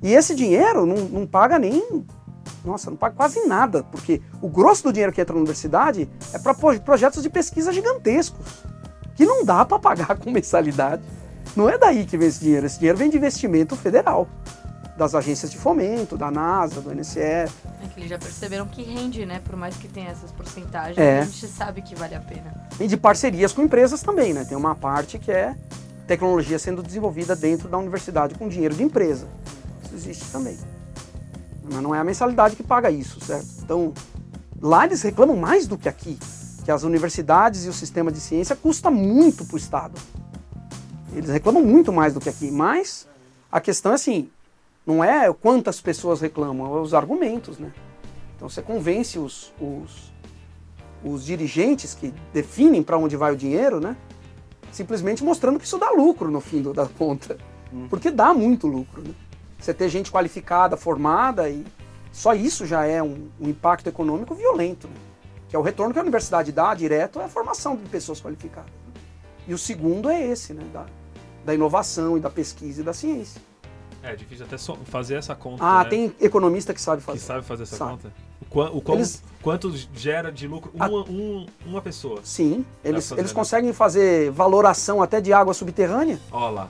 E 0.01 0.13
esse 0.13 0.33
dinheiro 0.33 0.85
não, 0.85 0.97
não 1.05 1.27
paga 1.27 1.59
nem. 1.59 2.03
Nossa, 2.65 2.89
não 2.89 2.97
paga 2.97 3.15
quase 3.15 3.45
nada, 3.45 3.83
porque 3.83 4.21
o 4.41 4.49
grosso 4.49 4.83
do 4.83 4.93
dinheiro 4.93 5.11
que 5.11 5.21
entra 5.21 5.33
na 5.33 5.39
universidade 5.39 6.09
é 6.33 6.39
para 6.39 6.53
projetos 6.53 7.21
de 7.21 7.29
pesquisa 7.29 7.71
gigantescos, 7.71 8.63
que 9.15 9.25
não 9.25 9.45
dá 9.45 9.63
para 9.63 9.77
pagar 9.77 10.17
com 10.19 10.31
mensalidade. 10.31 11.03
Não 11.55 11.69
é 11.69 11.77
daí 11.77 12.05
que 12.05 12.17
vem 12.17 12.27
esse 12.27 12.39
dinheiro, 12.39 12.65
esse 12.65 12.79
dinheiro 12.79 12.97
vem 12.97 13.09
de 13.09 13.17
investimento 13.17 13.75
federal, 13.75 14.27
das 14.97 15.15
agências 15.15 15.49
de 15.49 15.57
fomento, 15.57 16.17
da 16.17 16.29
NASA, 16.29 16.81
do 16.81 16.93
NSE. 16.93 17.19
É 17.19 17.47
que 17.93 17.99
eles 17.99 18.09
já 18.09 18.19
perceberam 18.19 18.65
que 18.67 18.83
rende, 18.83 19.25
né? 19.25 19.41
Por 19.43 19.55
mais 19.55 19.75
que 19.75 19.87
tenha 19.87 20.09
essas 20.09 20.31
porcentagens, 20.31 20.97
É. 20.97 21.21
a 21.21 21.25
gente 21.25 21.47
sabe 21.47 21.81
que 21.81 21.95
vale 21.95 22.15
a 22.15 22.19
pena. 22.19 22.53
E 22.79 22.87
de 22.87 22.97
parcerias 22.97 23.51
com 23.53 23.61
empresas 23.61 24.01
também, 24.01 24.33
né? 24.33 24.43
Tem 24.45 24.57
uma 24.57 24.75
parte 24.75 25.17
que 25.17 25.31
é 25.31 25.55
tecnologia 26.07 26.59
sendo 26.59 26.83
desenvolvida 26.83 27.35
dentro 27.35 27.67
da 27.69 27.77
universidade 27.77 28.35
com 28.35 28.47
dinheiro 28.47 28.75
de 28.75 28.83
empresa. 28.83 29.27
Isso 29.85 29.95
existe 29.95 30.25
também. 30.31 30.57
Mas 31.63 31.81
não 31.81 31.95
é 31.95 31.99
a 31.99 32.03
mensalidade 32.03 32.55
que 32.55 32.63
paga 32.63 32.91
isso, 32.91 33.19
certo? 33.23 33.47
Então, 33.63 33.93
lá 34.61 34.85
eles 34.85 35.01
reclamam 35.01 35.37
mais 35.37 35.67
do 35.67 35.77
que 35.77 35.87
aqui, 35.87 36.19
que 36.65 36.71
as 36.71 36.83
universidades 36.83 37.65
e 37.65 37.69
o 37.69 37.73
sistema 37.73 38.11
de 38.11 38.19
ciência 38.19 38.55
custa 38.55 38.91
muito 38.91 39.45
para 39.45 39.55
o 39.55 39.57
Estado. 39.57 39.99
Eles 41.13 41.29
reclamam 41.29 41.63
muito 41.63 41.91
mais 41.93 42.13
do 42.13 42.19
que 42.19 42.29
aqui, 42.29 42.51
mas 42.51 43.07
a 43.51 43.59
questão 43.61 43.91
é 43.91 43.95
assim, 43.95 44.29
Não 44.85 45.03
é 45.03 45.31
quantas 45.33 45.79
pessoas 45.79 46.21
reclamam, 46.21 46.75
é 46.77 46.81
os 46.81 46.93
argumentos, 46.93 47.59
né? 47.59 47.71
Então 48.35 48.49
você 48.49 48.61
convence 48.61 49.19
os, 49.19 49.53
os, 49.59 50.11
os 51.03 51.23
dirigentes 51.23 51.93
que 51.93 52.11
definem 52.33 52.81
para 52.81 52.97
onde 52.97 53.15
vai 53.15 53.31
o 53.31 53.35
dinheiro, 53.35 53.79
né? 53.79 53.95
Simplesmente 54.71 55.23
mostrando 55.23 55.59
que 55.59 55.65
isso 55.65 55.77
dá 55.77 55.91
lucro 55.91 56.31
no 56.31 56.41
fim 56.41 56.61
da 56.61 56.87
conta. 56.87 57.37
Porque 57.89 58.09
dá 58.09 58.33
muito 58.33 58.67
lucro, 58.67 59.01
né? 59.03 59.13
Você 59.59 59.73
ter 59.73 59.89
gente 59.89 60.11
qualificada, 60.11 60.75
formada 60.75 61.47
e 61.47 61.63
só 62.11 62.33
isso 62.33 62.65
já 62.65 62.85
é 62.85 63.01
um, 63.01 63.29
um 63.39 63.47
impacto 63.47 63.87
econômico 63.87 64.33
violento, 64.33 64.87
né? 64.87 64.95
Que 65.47 65.55
é 65.55 65.59
o 65.59 65.61
retorno 65.61 65.93
que 65.93 65.99
a 65.99 66.01
universidade 66.01 66.51
dá 66.51 66.73
direto 66.73 67.19
é 67.19 67.25
a 67.25 67.29
formação 67.29 67.75
de 67.75 67.87
pessoas 67.87 68.19
qualificadas. 68.19 68.71
E 69.47 69.53
o 69.53 69.57
segundo 69.57 70.09
é 70.09 70.19
esse, 70.19 70.53
né? 70.53 70.63
Da, 70.73 70.87
da 71.45 71.53
inovação 71.53 72.17
e 72.17 72.19
da 72.19 72.29
pesquisa 72.29 72.81
e 72.81 72.83
da 72.83 72.93
ciência. 72.93 73.39
É 74.03 74.15
difícil 74.15 74.45
até 74.45 74.57
so- 74.57 74.77
fazer 74.85 75.15
essa 75.15 75.35
conta. 75.35 75.63
Ah, 75.63 75.83
né? 75.83 75.89
tem 75.89 76.13
economista 76.19 76.73
que 76.73 76.81
sabe 76.81 77.01
Que 77.01 77.05
fazer. 77.05 77.19
sabe 77.19 77.45
fazer 77.45 77.63
essa 77.63 77.75
Sabe. 77.77 77.91
conta? 77.91 78.11
O, 78.41 78.45
qua- 78.45 78.69
o 78.71 78.81
quão- 78.81 78.97
Eles- 78.97 79.21
Quanto 79.41 79.73
gera 79.95 80.31
de 80.31 80.47
lucro 80.47 80.71
A- 80.79 80.87
uma, 80.87 80.99
um- 81.09 81.45
uma 81.65 81.81
pessoa? 81.81 82.19
Sim, 82.23 82.63
eles, 82.83 83.07
fazer, 83.09 83.21
eles 83.21 83.31
né? 83.31 83.35
conseguem 83.35 83.73
fazer 83.73 84.29
valoração 84.31 85.01
até 85.01 85.19
de 85.21 85.33
água 85.33 85.53
subterrânea. 85.53 86.19
Ó 86.31 86.49
lá. 86.49 86.69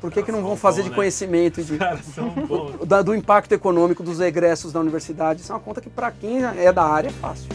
Por 0.00 0.10
que, 0.10 0.22
que 0.22 0.32
não 0.32 0.42
vão 0.42 0.56
fazer 0.56 0.82
bom, 0.82 0.84
de 0.86 0.90
né? 0.90 0.96
conhecimento 0.96 1.60
e 1.60 1.64
de, 1.64 1.72
Os 1.74 1.78
caras 1.78 2.04
são 2.06 2.28
bons. 2.46 2.84
da- 2.86 3.02
do 3.02 3.14
impacto 3.14 3.52
econômico 3.52 4.02
dos 4.02 4.18
egressos 4.20 4.72
da 4.72 4.80
universidade? 4.80 5.40
Isso 5.40 5.52
é 5.52 5.54
uma 5.54 5.60
conta 5.60 5.80
que, 5.80 5.88
para 5.90 6.10
quem 6.10 6.44
é 6.44 6.72
da 6.72 6.82
área, 6.84 7.08
é 7.08 7.12
fácil. 7.12 7.48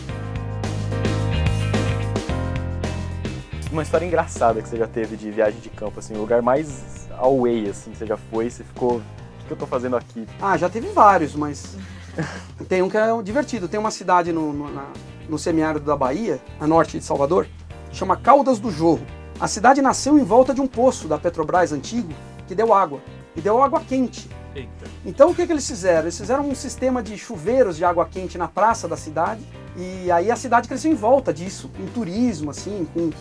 Uma 3.71 3.83
história 3.83 4.05
engraçada 4.05 4.61
que 4.61 4.67
você 4.69 4.77
já 4.77 4.87
teve 4.87 5.17
de 5.17 5.29
viagem 5.29 5.59
de 5.59 5.69
campo, 5.69 5.99
assim, 5.99 6.13
o 6.15 6.19
lugar 6.19 6.41
mais 6.41 7.06
away, 7.17 7.69
assim, 7.69 7.93
você 7.93 8.05
já 8.05 8.17
foi, 8.17 8.49
você 8.49 8.63
ficou. 8.63 8.97
O 8.97 9.01
que, 9.39 9.45
que 9.47 9.53
eu 9.53 9.57
tô 9.57 9.67
fazendo 9.67 9.95
aqui? 9.95 10.27
Ah, 10.41 10.57
já 10.57 10.69
teve 10.69 10.87
vários, 10.89 11.35
mas 11.35 11.75
tem 12.67 12.81
um 12.81 12.89
que 12.89 12.97
é 12.97 13.21
divertido. 13.21 13.67
Tem 13.67 13.79
uma 13.79 13.91
cidade 13.91 14.31
no, 14.31 14.51
no, 14.53 14.73
na- 14.73 14.91
no 15.29 15.37
semiárido 15.37 15.85
da 15.85 15.95
Bahia, 15.95 16.39
a 16.59 16.65
norte 16.67 16.97
de 16.97 17.03
Salvador, 17.03 17.47
chama 17.91 18.15
Caldas 18.15 18.59
do 18.59 18.71
Jorro. 18.71 19.05
A 19.39 19.47
cidade 19.47 19.81
nasceu 19.81 20.17
em 20.17 20.23
volta 20.23 20.53
de 20.53 20.61
um 20.61 20.67
poço 20.67 21.07
da 21.07 21.17
Petrobras 21.17 21.71
antigo 21.71 22.11
que 22.47 22.55
deu 22.55 22.73
água. 22.73 22.99
E 23.35 23.41
deu 23.41 23.61
água 23.61 23.81
quente. 23.81 24.27
Eita. 24.55 24.87
Então 25.05 25.29
o 25.29 25.35
que, 25.35 25.45
que 25.45 25.51
eles 25.51 25.67
fizeram? 25.67 26.03
Eles 26.05 26.17
fizeram 26.17 26.49
um 26.49 26.55
sistema 26.55 27.03
de 27.03 27.15
chuveiros 27.17 27.77
de 27.77 27.85
água 27.85 28.05
quente 28.09 28.37
na 28.37 28.47
praça 28.47 28.87
da 28.87 28.97
cidade. 28.97 29.41
E 29.75 30.09
aí 30.09 30.31
a 30.31 30.35
cidade 30.35 30.67
cresceu 30.67 30.91
em 30.91 30.95
volta 30.95 31.31
disso, 31.31 31.69
com 31.77 31.85
turismo, 31.85 32.49
assim, 32.49 32.87
com 32.93 33.11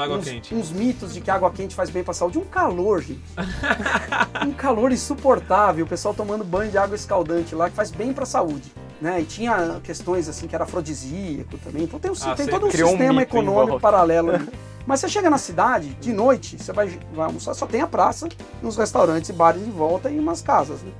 Água 0.00 0.18
uns, 0.18 0.24
quente. 0.24 0.54
uns 0.54 0.70
mitos 0.70 1.14
de 1.14 1.20
que 1.20 1.30
a 1.30 1.34
água 1.34 1.50
quente 1.50 1.74
faz 1.74 1.90
bem 1.90 2.02
pra 2.02 2.14
saúde. 2.14 2.38
Um 2.38 2.44
calor, 2.44 3.02
gente. 3.02 3.22
um 4.46 4.52
calor 4.52 4.92
insuportável. 4.92 5.84
O 5.84 5.88
pessoal 5.88 6.14
tomando 6.14 6.44
banho 6.44 6.70
de 6.70 6.78
água 6.78 6.94
escaldante 6.94 7.54
lá, 7.54 7.68
que 7.68 7.76
faz 7.76 7.90
bem 7.90 8.12
pra 8.12 8.24
saúde. 8.24 8.72
Né? 9.00 9.20
E 9.20 9.24
tinha 9.24 9.80
questões 9.82 10.28
assim 10.28 10.48
que 10.48 10.54
era 10.54 10.64
afrodisíaco 10.64 11.56
também. 11.58 11.84
Então 11.84 12.00
tem, 12.00 12.10
um, 12.10 12.14
Ah, 12.22 12.34
tem 12.34 12.46
todo 12.46 12.64
um 12.64 12.68
um 12.68 12.70
sistema 12.70 13.20
em 13.20 13.24
econômico 13.24 13.78
paralelo 13.78 14.30
ali. 14.34 14.48
Mas 14.88 15.00
você 15.00 15.08
chega 15.10 15.28
na 15.28 15.36
cidade, 15.36 15.88
de 16.00 16.14
noite, 16.14 16.56
você 16.58 16.72
vai, 16.72 16.88
vai 17.12 17.26
almoçar, 17.26 17.52
só 17.52 17.66
tem 17.66 17.82
a 17.82 17.86
praça, 17.86 18.26
uns 18.62 18.74
restaurantes 18.78 19.28
e 19.28 19.34
bares 19.34 19.60
em 19.60 19.70
volta 19.70 20.10
e 20.10 20.18
umas 20.18 20.40
casas, 20.40 20.80
né? 20.80 20.90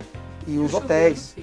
E 0.48 0.58
os 0.58 0.72
hotéis. 0.72 1.36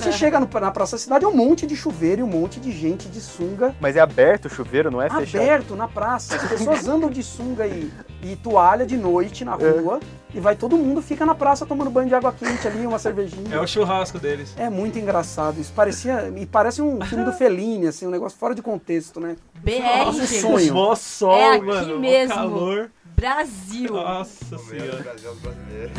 Você 0.00 0.12
chega 0.12 0.38
no- 0.38 0.48
na 0.60 0.70
Praça 0.70 0.92
da 0.96 1.00
Cidade, 1.00 1.24
é 1.24 1.28
um 1.28 1.34
monte 1.34 1.66
de 1.66 1.74
chuveiro 1.74 2.20
e 2.20 2.24
um 2.24 2.28
monte 2.28 2.60
de 2.60 2.70
gente 2.70 3.08
de 3.08 3.20
sunga 3.20 3.74
Mas 3.80 3.96
é 3.96 4.00
aberto 4.00 4.44
o 4.44 4.48
chuveiro, 4.50 4.90
não 4.92 5.02
é 5.02 5.10
fechado? 5.10 5.42
aberto 5.42 5.74
na 5.74 5.88
praça. 5.88 6.36
As 6.36 6.42
pessoas 6.48 6.86
andam 6.86 7.10
de 7.10 7.22
sunga 7.22 7.66
e, 7.66 7.90
e 8.22 8.36
toalha 8.36 8.86
de 8.86 8.96
noite 8.96 9.44
na 9.44 9.54
É. 9.54 9.70
rua 9.70 9.98
e 10.32 10.38
vai 10.38 10.54
todo 10.54 10.76
mundo 10.76 11.02
fica 11.02 11.26
na 11.26 11.34
praça 11.34 11.66
tomando 11.66 11.90
banho 11.90 12.06
de 12.08 12.14
água 12.14 12.32
quente 12.32 12.66
ali, 12.68 12.86
uma 12.86 12.98
cervejinha. 12.98 13.56
É 13.56 13.58
o 13.60 13.66
churrasco 13.66 14.18
deles. 14.20 14.54
É 14.56 14.70
muito 14.70 14.98
engraçado. 14.98 15.58
Isso 15.60 15.72
parecia. 15.74 16.32
E 16.36 16.46
parece 16.46 16.80
um 16.80 17.00
filme 17.06 17.24
do 17.24 17.32
Fellini, 17.32 17.88
assim, 17.88 18.06
um 18.06 18.10
negócio 18.10 18.38
fora 18.38 18.54
de 18.54 18.62
contexto, 18.62 19.18
né? 19.18 19.36
BR, 19.54 19.80
Nossa, 20.04 20.26
gente. 20.26 20.40
sonho. 20.40 20.74
Mó 20.74 20.94
sol, 20.94 21.32
É 21.34 21.56
aqui 21.56 21.66
mano. 21.66 21.98
mesmo. 21.98 22.34
calor. 22.34 22.90
Brasil. 23.18 23.92
Nossa 23.92 24.56
senhora. 24.58 25.02
Brasil 25.02 25.34
brasileiro. 25.42 25.90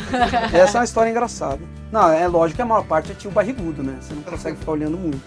Essa 0.53 0.77
é 0.77 0.79
uma 0.79 0.85
história 0.85 1.09
engraçada. 1.09 1.59
Não, 1.91 2.09
é 2.09 2.25
lógico 2.29 2.55
que 2.55 2.61
a 2.61 2.65
maior 2.65 2.85
parte 2.85 3.11
é 3.11 3.15
tio 3.15 3.29
barrigudo, 3.29 3.83
né? 3.83 3.97
Você 3.99 4.13
não 4.13 4.21
consegue 4.23 4.57
ficar 4.57 4.71
olhando 4.71 4.97
muito. 4.97 5.21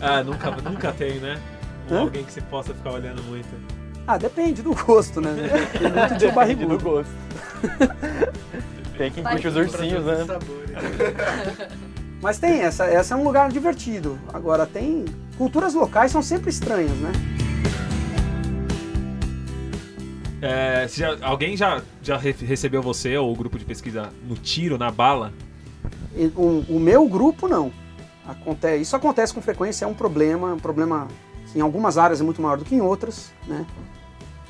Ah, 0.00 0.22
nunca, 0.22 0.52
nunca 0.52 0.92
tem, 0.92 1.18
né? 1.18 1.40
Um? 1.90 1.98
Alguém 1.98 2.22
que 2.22 2.32
você 2.32 2.40
possa 2.42 2.72
ficar 2.72 2.92
olhando 2.92 3.20
muito. 3.24 3.48
Ah, 4.06 4.16
depende 4.18 4.62
do 4.62 4.72
gosto, 4.72 5.20
né? 5.20 5.34
Tem 5.72 5.82
muito 5.90 6.16
tio 6.16 6.18
Depende 6.18 6.26
do 6.28 6.32
barrigudo. 6.32 6.78
gosto. 6.78 7.12
Tem 8.96 9.10
quem 9.10 9.24
curte 9.24 9.48
os 9.48 9.56
ursinhos, 9.56 10.04
né? 10.04 10.26
Mas 12.22 12.38
tem, 12.38 12.60
essa, 12.60 12.84
essa 12.84 13.14
é 13.14 13.16
um 13.16 13.24
lugar 13.24 13.50
divertido. 13.50 14.16
Agora, 14.32 14.64
tem. 14.64 15.06
Culturas 15.36 15.74
locais 15.74 16.12
são 16.12 16.22
sempre 16.22 16.50
estranhas, 16.50 16.96
né? 16.98 17.10
É, 20.42 20.86
se 20.88 21.00
já- 21.00 21.16
alguém 21.22 21.56
já, 21.56 21.82
já 22.02 22.16
re- 22.16 22.32
recebeu 22.32 22.82
você 22.82 23.16
ou 23.16 23.30
o 23.32 23.36
grupo 23.36 23.58
de 23.58 23.64
pesquisa 23.64 24.10
no 24.26 24.34
tiro, 24.36 24.78
na 24.78 24.90
bala? 24.90 25.32
O, 26.36 26.64
o 26.76 26.80
meu 26.80 27.06
grupo 27.08 27.46
não. 27.46 27.72
Acontece, 28.26 28.82
isso 28.82 28.96
acontece 28.96 29.34
com 29.34 29.40
frequência, 29.42 29.84
é 29.84 29.88
um 29.88 29.94
problema, 29.94 30.52
um 30.54 30.58
problema 30.58 31.08
que 31.52 31.58
em 31.58 31.62
algumas 31.62 31.98
áreas 31.98 32.20
é 32.20 32.24
muito 32.24 32.40
maior 32.40 32.56
do 32.56 32.64
que 32.64 32.74
em 32.74 32.80
outras, 32.80 33.32
né? 33.46 33.66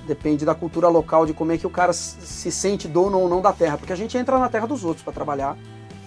Depende 0.06 0.44
da 0.44 0.54
cultura 0.54 0.88
local, 0.88 1.24
de 1.26 1.32
como 1.32 1.52
é 1.52 1.58
que 1.58 1.66
o 1.66 1.70
cara 1.70 1.92
se 1.92 2.50
sente 2.50 2.86
dono 2.88 3.18
ou 3.18 3.28
não 3.28 3.40
da 3.40 3.52
terra, 3.52 3.78
porque 3.78 3.92
a 3.92 3.96
gente 3.96 4.16
entra 4.18 4.38
na 4.38 4.48
terra 4.48 4.66
dos 4.66 4.84
outros 4.84 5.02
para 5.02 5.12
trabalhar 5.12 5.56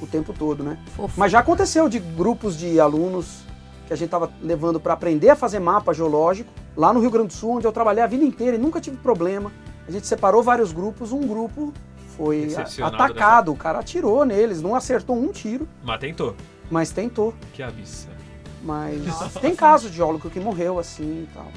o 0.02 0.06
tempo 0.08 0.34
todo, 0.34 0.64
né? 0.64 0.78
Fofo. 0.96 1.14
Mas 1.18 1.32
já 1.32 1.40
aconteceu 1.40 1.88
de 1.90 2.00
grupos 2.00 2.58
de 2.58 2.80
alunos 2.80 3.44
que 3.88 3.94
a 3.94 3.96
gente 3.96 4.06
estava 4.08 4.32
levando 4.42 4.80
para 4.80 4.94
aprender 4.94 5.30
a 5.30 5.36
fazer 5.36 5.60
mapa 5.60 5.94
geológico, 5.94 6.50
lá 6.76 6.94
no 6.94 7.00
Rio 7.00 7.12
Grande 7.12 7.28
do 7.28 7.34
Sul, 7.34 7.58
onde 7.58 7.68
eu 7.68 7.72
trabalhei 7.72 8.04
a 8.04 8.08
vida 8.08 8.24
inteira 8.24 8.56
e 8.56 8.60
nunca 8.60 8.80
tive 8.82 8.98
problema. 8.98 9.52
A 9.88 9.92
gente 9.92 10.08
separou 10.08 10.42
vários 10.44 10.72
grupos, 10.72 11.12
um 11.12 11.22
grupo 11.28 11.74
foi 12.16 12.48
atacado, 12.82 13.52
o 13.52 13.56
cara 13.56 13.80
atirou 13.80 14.24
neles, 14.24 14.62
não 14.62 14.76
acertou 14.76 15.16
um 15.18 15.32
tiro, 15.32 15.68
Mas 15.84 16.00
tentou. 16.00 16.36
mas 16.70 16.92
tentou. 16.92 17.34
Que 17.54 17.62
abissa. 17.64 18.10
Mas 18.64 19.02
tem 19.42 19.56
casos 19.56 19.90
de 19.92 19.98
geólogo 19.98 20.30
que 20.30 20.40
morreu 20.40 20.80
assim 20.80 21.24
e 21.24 21.30
tal. 21.34 21.48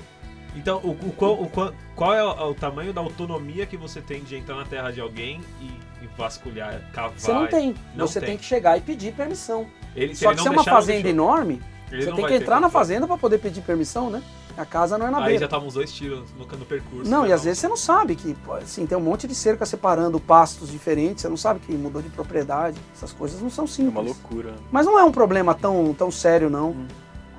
Então, 0.56 0.78
o, 0.82 0.90
o 0.92 1.12
qual, 1.12 1.34
o 1.42 1.48
qual- 1.50 1.72
qual 1.94 2.14
é 2.14 2.24
o, 2.24 2.50
o 2.50 2.54
tamanho 2.54 2.92
da 2.92 3.00
autonomia 3.02 3.66
que 3.66 3.76
você 3.76 4.00
tem 4.00 4.24
de 4.24 4.36
entrar 4.36 4.56
na 4.56 4.64
terra 4.64 4.90
de 4.90 5.00
alguém 5.00 5.40
e, 5.60 5.66
e 6.04 6.08
vasculhar, 6.16 6.80
cavar? 6.94 7.12
Você 7.18 7.32
não 7.32 7.46
tem, 7.46 7.74
Não 7.94 8.06
você 8.06 8.18
tem. 8.18 8.30
tem. 8.30 8.38
que 8.38 8.44
chegar 8.44 8.76
e 8.78 8.80
pedir 8.80 9.12
permissão. 9.12 9.66
Ele, 9.94 10.14
Só 10.16 10.30
ele 10.30 10.36
que 10.36 10.42
se 10.42 10.48
é 10.48 10.50
uma 10.50 10.64
fazenda 10.64 11.02
deixou. 11.02 11.10
enorme, 11.10 11.62
Ele 11.92 12.02
você 12.06 12.12
tem 12.12 12.26
que 12.26 12.34
entrar 12.34 12.58
na 12.60 12.70
fazenda 12.70 13.06
para 13.06 13.18
poder 13.18 13.38
pedir 13.38 13.60
permissão, 13.60 14.08
né? 14.08 14.22
A 14.56 14.64
casa 14.64 14.96
não 14.96 15.06
é 15.06 15.10
na 15.10 15.18
Aí 15.18 15.24
beira. 15.24 15.40
já 15.40 15.48
tava 15.48 15.64
uns 15.66 15.74
dois 15.74 15.92
tiros 15.92 16.30
no, 16.38 16.46
no 16.46 16.64
percurso. 16.64 17.10
Não, 17.10 17.22
né? 17.22 17.28
e 17.28 17.32
às 17.32 17.44
vezes 17.44 17.58
você 17.58 17.68
não 17.68 17.76
sabe 17.76 18.16
que, 18.16 18.34
assim, 18.62 18.86
tem 18.86 18.96
um 18.96 19.00
monte 19.02 19.28
de 19.28 19.34
cerca 19.34 19.66
separando 19.66 20.18
pastos 20.18 20.70
diferentes, 20.70 21.22
você 21.22 21.28
não 21.28 21.36
sabe 21.36 21.60
que 21.60 21.72
mudou 21.72 22.00
de 22.00 22.08
propriedade. 22.08 22.80
Essas 22.94 23.12
coisas 23.12 23.40
não 23.42 23.50
são 23.50 23.64
É 23.64 23.68
simples. 23.68 23.92
uma 23.94 24.00
loucura. 24.02 24.52
né? 24.52 24.58
Mas 24.72 24.86
não 24.86 24.98
é 24.98 25.04
um 25.04 25.12
problema 25.12 25.54
tão, 25.54 25.92
tão 25.92 26.10
sério, 26.10 26.48
não. 26.48 26.70
Hum. 26.70 26.86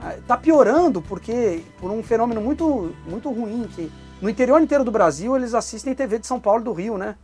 Ah, 0.02 0.16
Tá 0.28 0.38
piorando 0.38 1.02
porque 1.02 1.64
por 1.80 1.90
um 1.90 2.04
fenômeno 2.04 2.40
muito, 2.40 2.94
muito 3.08 3.32
ruim 3.32 3.68
que 3.76 3.92
no 4.22 4.30
interior 4.30 4.62
inteiro 4.62 4.84
do 4.84 4.92
Brasil 4.92 5.36
eles 5.36 5.56
assistem 5.56 5.96
TV 5.96 6.20
de 6.20 6.28
São 6.28 6.40
Paulo 6.40 6.62
e 6.62 6.66
do 6.66 6.74
Rio, 6.74 6.98
né? 7.00 7.16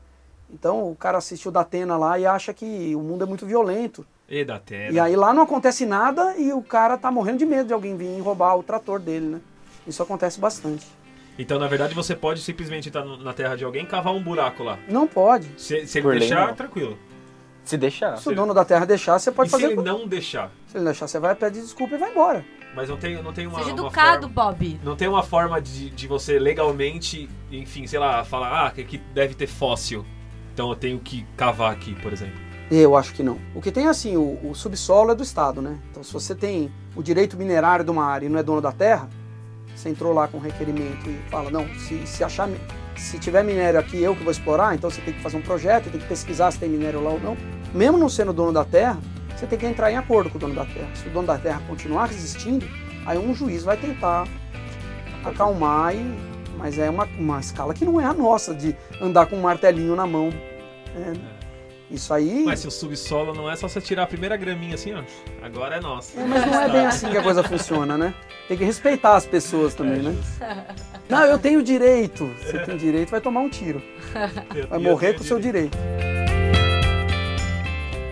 Então 0.52 0.90
o 0.90 0.96
cara 0.96 1.20
assiste 1.20 1.48
o 1.48 1.52
Datena 1.52 1.98
lá 1.98 2.18
e 2.18 2.26
acha 2.26 2.52
que 2.54 2.96
o 2.96 3.00
mundo 3.00 3.24
é 3.24 3.28
muito 3.28 3.46
violento. 3.46 4.04
E 4.28 4.44
da 4.44 4.58
terra. 4.58 4.92
E 4.92 5.00
aí 5.00 5.16
lá 5.16 5.34
não 5.34 5.44
acontece 5.44 5.86
nada 5.86 6.36
e 6.38 6.52
o 6.52 6.62
cara 6.64 6.98
tá 6.98 7.12
morrendo 7.12 7.38
de 7.40 7.46
medo 7.46 7.68
de 7.68 7.74
alguém 7.74 7.96
vir 7.96 8.20
roubar 8.22 8.56
o 8.58 8.64
trator 8.64 9.00
dele, 9.00 9.28
né? 9.28 9.42
Isso 9.88 10.02
acontece 10.02 10.40
bastante. 10.40 10.86
Então, 11.38 11.58
na 11.58 11.68
verdade, 11.68 11.96
você 11.96 12.16
pode 12.16 12.42
simplesmente 12.42 12.90
estar 12.90 13.04
no- 13.04 13.18
na 13.18 13.34
terra 13.34 13.56
de 13.56 13.64
alguém 13.64 13.84
e 13.84 13.88
cavar 13.88 14.14
um 14.14 14.22
buraco 14.22 14.64
lá. 14.64 14.78
Não 14.88 15.08
pode. 15.08 15.48
Se, 15.58 15.88
se 15.88 15.98
ele 15.98 16.04
Por 16.04 16.10
lei, 16.12 16.20
deixar, 16.20 16.48
não. 16.48 16.56
tranquilo. 16.56 16.98
Se 17.66 17.78
deixar. 17.78 18.18
Se 18.18 18.30
o 18.30 18.36
dono 18.36 18.54
da 18.54 18.64
terra 18.66 18.86
deixar, 18.86 19.18
você 19.18 19.32
pode 19.32 19.48
e 19.48 19.52
fazer. 19.52 19.68
se 19.68 19.74
ele 19.74 19.82
não 19.82 20.08
deixar? 20.08 20.52
Se 20.68 20.78
ele 20.78 20.86
deixar, 20.86 21.08
você 21.08 21.18
vai 21.20 21.34
pedir 21.34 21.62
desculpa 21.62 21.96
e 21.96 21.98
vai 21.98 22.12
embora. 22.12 22.46
Mas 22.76 22.90
não 22.90 22.98
tem, 22.98 23.22
não 23.22 23.32
tem 23.34 23.48
uma, 23.48 23.60
Seja 23.60 23.72
uma 23.74 23.82
educado, 23.88 24.28
forma... 24.30 24.52
Bob. 24.52 24.80
Não 24.84 24.96
tem 24.96 25.08
uma 25.08 25.24
forma 25.24 25.62
de, 25.62 25.90
de 25.92 26.08
você 26.08 26.38
legalmente, 26.40 27.30
enfim, 27.52 27.88
sei 27.88 28.00
lá, 28.00 28.24
falar, 28.24 28.68
ah, 28.68 28.72
que 28.72 28.82
aqui 28.82 28.98
deve 29.14 29.34
ter 29.34 29.48
fóssil. 29.48 30.06
Então 30.54 30.70
eu 30.70 30.76
tenho 30.76 31.00
que 31.00 31.26
cavar 31.38 31.72
aqui, 31.72 31.96
por 32.02 32.12
exemplo. 32.12 32.40
Eu 32.72 32.96
acho 32.96 33.14
que 33.14 33.24
não. 33.24 33.40
O 33.56 33.62
que 33.62 33.72
tem 33.72 33.88
assim, 33.88 34.18
o, 34.18 34.40
o 34.50 34.56
subsolo 34.56 35.12
é 35.12 35.16
do 35.16 35.24
Estado, 35.24 35.62
né? 35.62 35.80
Então 35.92 36.04
se 36.04 36.12
você 36.12 36.34
tem 36.36 36.72
o 36.96 37.02
direito 37.04 37.38
minerário 37.38 37.86
de 37.86 37.92
uma 37.92 38.06
área 38.06 38.26
e 38.26 38.30
não 38.30 38.40
é 38.40 38.44
dono 38.44 38.62
da 38.62 38.72
terra, 38.72 39.08
você 39.76 39.90
entrou 39.90 40.14
lá 40.14 40.28
com 40.28 40.38
um 40.38 40.42
requerimento 40.42 41.10
e 41.10 41.18
fala, 41.30 41.50
não, 41.50 41.68
se, 41.76 42.06
se 42.06 42.24
achar. 42.24 42.50
Se 42.96 43.18
tiver 43.18 43.44
minério 43.44 43.80
aqui, 43.80 44.02
eu 44.02 44.16
que 44.16 44.24
vou 44.24 44.32
explorar, 44.32 44.76
então 44.76 44.90
você 44.90 45.02
tem 45.02 45.14
que 45.14 45.22
fazer 45.22 45.38
um 45.38 45.42
projeto, 45.42 45.90
tem 45.90 46.00
que 46.00 46.08
pesquisar 46.08 46.52
se 46.52 46.60
tem 46.60 46.70
minério 46.70 47.02
lá 47.04 47.12
ou 47.12 47.20
não. 47.20 47.36
Mesmo 47.74 47.98
não 47.98 48.08
sendo 48.08 48.32
dono 48.32 48.54
da 48.54 48.64
terra, 48.64 49.00
você 49.36 49.48
tem 49.48 49.58
que 49.58 49.66
entrar 49.66 49.92
em 49.92 49.98
acordo 49.98 50.30
com 50.30 50.38
o 50.38 50.40
dono 50.40 50.54
da 50.54 50.66
terra. 50.66 50.90
Se 50.94 51.08
o 51.08 51.12
dono 51.12 51.26
da 51.28 51.38
terra 51.38 51.62
continuar 51.68 52.06
resistindo, 52.06 52.68
aí 53.06 53.18
um 53.18 53.34
juiz 53.34 53.64
vai 53.64 53.78
tentar 53.78 54.28
acalmar 55.24 55.96
e. 55.96 56.34
Mas 56.58 56.78
é 56.78 56.90
uma, 56.90 57.06
uma 57.18 57.40
escala 57.40 57.74
que 57.74 57.84
não 57.84 58.00
é 58.00 58.06
a 58.06 58.14
nossa, 58.14 58.54
de 58.54 58.76
andar 59.02 59.26
com 59.26 59.36
um 59.36 59.42
martelinho 59.42 59.96
na 59.96 60.06
mão. 60.06 60.30
né? 60.96 61.14
Isso 61.90 62.14
aí. 62.14 62.44
Mas 62.46 62.60
se 62.60 62.68
o 62.68 62.72
subsolo 62.72 63.34
não 63.34 63.50
é 63.50 63.56
só 63.56 63.68
você 63.68 63.82
tirar 63.82 64.04
a 64.04 64.08
primeira 64.08 64.38
graminha 64.38 64.76
assim, 64.76 64.94
ó. 64.94 65.04
Agora 65.42 65.76
é 65.76 65.82
nosso. 65.82 66.18
É, 66.20 66.24
mas 66.24 66.46
não 66.46 66.62
é 66.62 66.70
bem 66.70 66.86
assim 66.86 67.10
que 67.10 67.18
a 67.18 67.24
coisa 67.24 67.44
funciona, 67.44 67.98
né? 67.98 68.14
Tem 68.48 68.58
que 68.58 68.64
respeitar 68.64 69.16
as 69.16 69.26
pessoas 69.26 69.74
também, 69.74 70.02
né? 70.02 70.16
Não, 71.10 71.24
eu 71.26 71.40
tenho 71.40 71.64
direito. 71.64 72.30
Você 72.42 72.60
tem 72.60 72.78
direito, 72.78 73.10
vai 73.10 73.22
tomar 73.22 73.42
um 73.42 73.50
tiro. 73.50 73.82
Vai 74.70 74.80
morrer 74.80 75.14
com 75.14 75.22
o 75.22 75.24
seu 75.24 75.40
direito. 75.40 75.78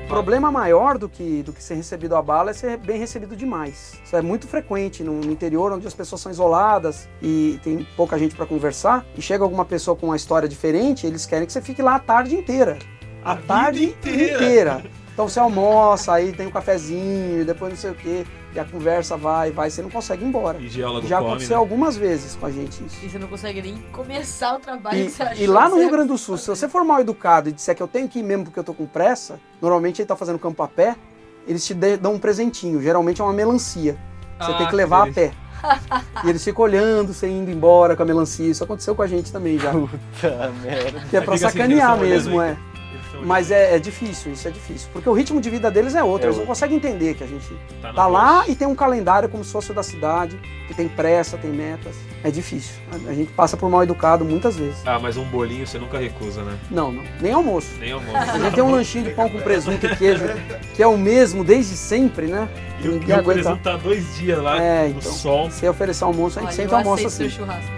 O 0.06 0.08
problema 0.08 0.52
maior 0.52 0.98
do 0.98 1.08
que, 1.08 1.42
do 1.44 1.54
que 1.54 1.64
ser 1.64 1.76
recebido 1.76 2.16
a 2.16 2.22
bala 2.22 2.50
é 2.52 2.54
ser 2.54 2.78
bem 2.78 3.00
recebido 3.00 3.36
demais. 3.36 3.94
Isso 4.04 4.16
é 4.16 4.22
muito 4.22 4.46
frequente 4.48 5.04
no, 5.04 5.14
no 5.22 5.32
interior, 5.32 5.72
onde 5.72 5.88
as 5.88 5.94
pessoas 5.94 6.20
são 6.22 6.32
isoladas 6.32 7.08
e 7.22 7.60
tem 7.64 7.88
pouca 7.96 8.18
gente 8.20 8.36
para 8.36 8.46
conversar. 8.46 9.06
E 9.16 9.22
chega 9.22 9.44
alguma 9.44 9.64
pessoa 9.64 9.96
com 9.96 10.08
uma 10.08 10.16
história 10.18 10.50
diferente, 10.50 11.08
eles 11.08 11.26
querem 11.26 11.46
que 11.46 11.54
você 11.54 11.62
fique 11.62 11.82
lá 11.82 11.96
a 11.96 12.00
tarde 12.00 12.36
inteira. 12.36 12.78
A, 13.24 13.34
A 13.34 13.36
tarde 13.38 13.86
inteira. 13.86 14.36
inteira. 14.36 14.84
Então 15.14 15.30
você 15.30 15.40
almoça, 15.40 16.14
aí 16.14 16.34
tem 16.34 16.48
um 16.48 16.52
cafezinho, 16.52 17.46
depois 17.46 17.72
não 17.72 17.78
sei 17.80 17.92
o 17.92 17.96
quê, 17.96 18.26
e 18.54 18.60
a 18.60 18.66
conversa 18.66 19.16
vai, 19.16 19.52
vai, 19.52 19.70
você 19.70 19.82
não 19.82 19.90
consegue 19.90 20.24
ir 20.24 20.28
embora. 20.28 20.58
E 20.60 20.68
Já 20.70 20.88
come, 20.88 21.08
aconteceu 21.14 21.56
né? 21.56 21.56
algumas 21.56 21.96
vezes 21.96 22.36
com 22.36 22.46
a 22.46 22.52
gente 22.52 22.84
isso. 22.86 22.98
E 23.04 23.10
você 23.10 23.18
não 23.18 23.28
consegue 23.28 23.62
nem 23.62 23.78
começar 23.92 24.56
o 24.56 24.60
trabalho 24.60 24.98
E, 25.00 25.06
que 25.06 25.12
você 25.12 25.24
achou 25.24 25.44
e 25.44 25.48
lá 25.48 25.70
no 25.70 25.78
Rio 25.78 25.90
Grande 25.90 26.10
do 26.10 26.18
Sul, 26.18 26.38
se 26.38 26.48
você 26.48 26.68
for 26.68 26.84
mal 26.84 27.00
educado 27.00 27.50
e 27.50 27.52
disser 27.52 27.76
que 27.76 27.82
eu 27.84 27.88
tenho 27.88 28.08
que 28.10 28.20
ir 28.20 28.24
mesmo 28.24 28.44
porque 28.46 28.60
eu 28.60 28.64
tô 28.64 28.74
com 28.74 28.86
pressa, 28.86 29.40
normalmente 29.62 30.02
ele 30.02 30.08
tá 30.08 30.16
fazendo 30.16 30.38
campo 30.40 30.62
a 30.64 30.68
pé, 30.68 30.96
eles 31.48 31.66
te 31.66 31.74
dão 31.74 32.14
um 32.16 32.20
presentinho, 32.20 32.82
geralmente 32.82 33.22
é 33.22 33.24
uma 33.24 33.34
melancia. 33.34 33.98
Você 34.40 34.52
Ah, 34.52 34.58
tem 34.58 34.68
que 34.68 34.76
levar 34.76 35.04
a 35.04 35.08
que 35.08 35.14
pé. 35.14 35.32
e 36.26 36.30
eles 36.30 36.44
ficam 36.44 36.64
olhando, 36.66 37.14
você 37.14 37.28
indo 37.28 37.52
embora 37.52 37.96
com 37.96 38.02
a 38.04 38.06
melancia. 38.06 38.50
Isso 38.50 38.64
aconteceu 38.64 38.96
com 38.96 39.02
a 39.04 39.08
gente 39.08 39.32
também 39.32 39.58
já. 39.60 39.72
Puta 39.72 40.52
merda. 40.62 41.00
Que 41.10 41.18
é 41.18 41.22
pra 41.22 41.36
Fica 41.36 41.48
assim, 41.48 41.58
sacanear 41.58 41.92
tão 41.92 42.00
mesmo, 42.00 42.42
é. 42.42 42.58
Eles 42.94 43.12
tão 43.12 43.24
Mas 43.26 43.52
é, 43.52 43.76
é 43.76 43.80
difícil, 43.80 44.32
isso 44.34 44.48
é 44.48 44.52
difícil. 44.52 44.90
Porque 44.94 45.08
o 45.10 45.14
ritmo 45.14 45.40
de 45.42 45.50
vida 45.50 45.70
deles 45.72 45.96
é 45.96 46.04
outro. 46.04 46.26
É 46.28 46.30
Eles 46.30 46.38
não 46.40 46.46
conseguem 46.46 46.78
entender 46.78 47.14
que 47.16 47.24
a 47.24 47.28
gente 47.28 47.52
no 47.52 47.94
tá 47.94 48.08
lá 48.08 48.46
e 48.48 48.56
tem 48.56 48.68
um 48.68 48.76
calendário 48.76 49.28
como 49.30 49.44
se 49.44 49.52
fosse 49.52 49.72
o 49.72 49.74
da 49.74 49.84
cidade, 49.84 50.40
que 50.68 50.74
tem 50.74 50.88
pressa, 50.88 51.38
tem 51.38 51.52
metas. 51.52 51.96
É 52.24 52.30
difícil. 52.32 52.76
A- 52.92 53.10
A 53.12 53.14
gente 53.14 53.32
passa 53.34 53.58
por 53.58 53.70
mal 53.70 53.84
educado 53.84 54.24
muitas 54.24 54.56
vezes. 54.56 54.82
Ah, 54.86 55.00
mas 55.00 55.18
um 55.18 55.24
bolinho 55.26 55.66
você 55.66 55.78
nunca 55.80 55.98
recusa, 55.98 56.44
né? 56.44 56.58
Não, 56.70 56.92
não. 56.92 57.04
Nem 57.20 57.32
almoço. 57.34 57.72
Nem 57.80 57.92
almoço. 57.94 58.16
A 58.18 58.38
gente 58.40 58.54
tem 58.54 58.64
um 58.64 58.72
lanchinho 58.72 59.04
de 59.06 59.10
pão 59.12 59.28
com 59.30 59.40
presunto 59.42 59.86
e 59.86 59.96
queijo, 59.96 60.24
que 60.76 60.84
é 60.84 60.88
o 60.88 60.98
mesmo 60.98 61.44
desde 61.44 61.76
sempre, 61.76 62.28
né? 62.28 62.48
E 62.84 62.88
o, 62.88 62.94
e 63.04 63.14
o 63.14 63.24
presunto 63.24 63.62
tá 63.64 63.78
dois 63.78 64.16
dias 64.18 64.40
lá 64.42 64.62
É, 64.62 64.84
no 64.88 64.98
então. 65.00 65.12
sol. 65.12 65.52
Se 65.52 65.68
oferecer 65.68 66.04
almoço, 66.04 66.40
a 66.40 66.42
gente 66.42 66.50
Olha, 66.50 66.56
sempre 66.58 66.74
eu 66.74 66.78
almoça 66.78 67.08
assim. 67.08 67.18
seu 67.18 67.30
churrasco. 67.30 67.72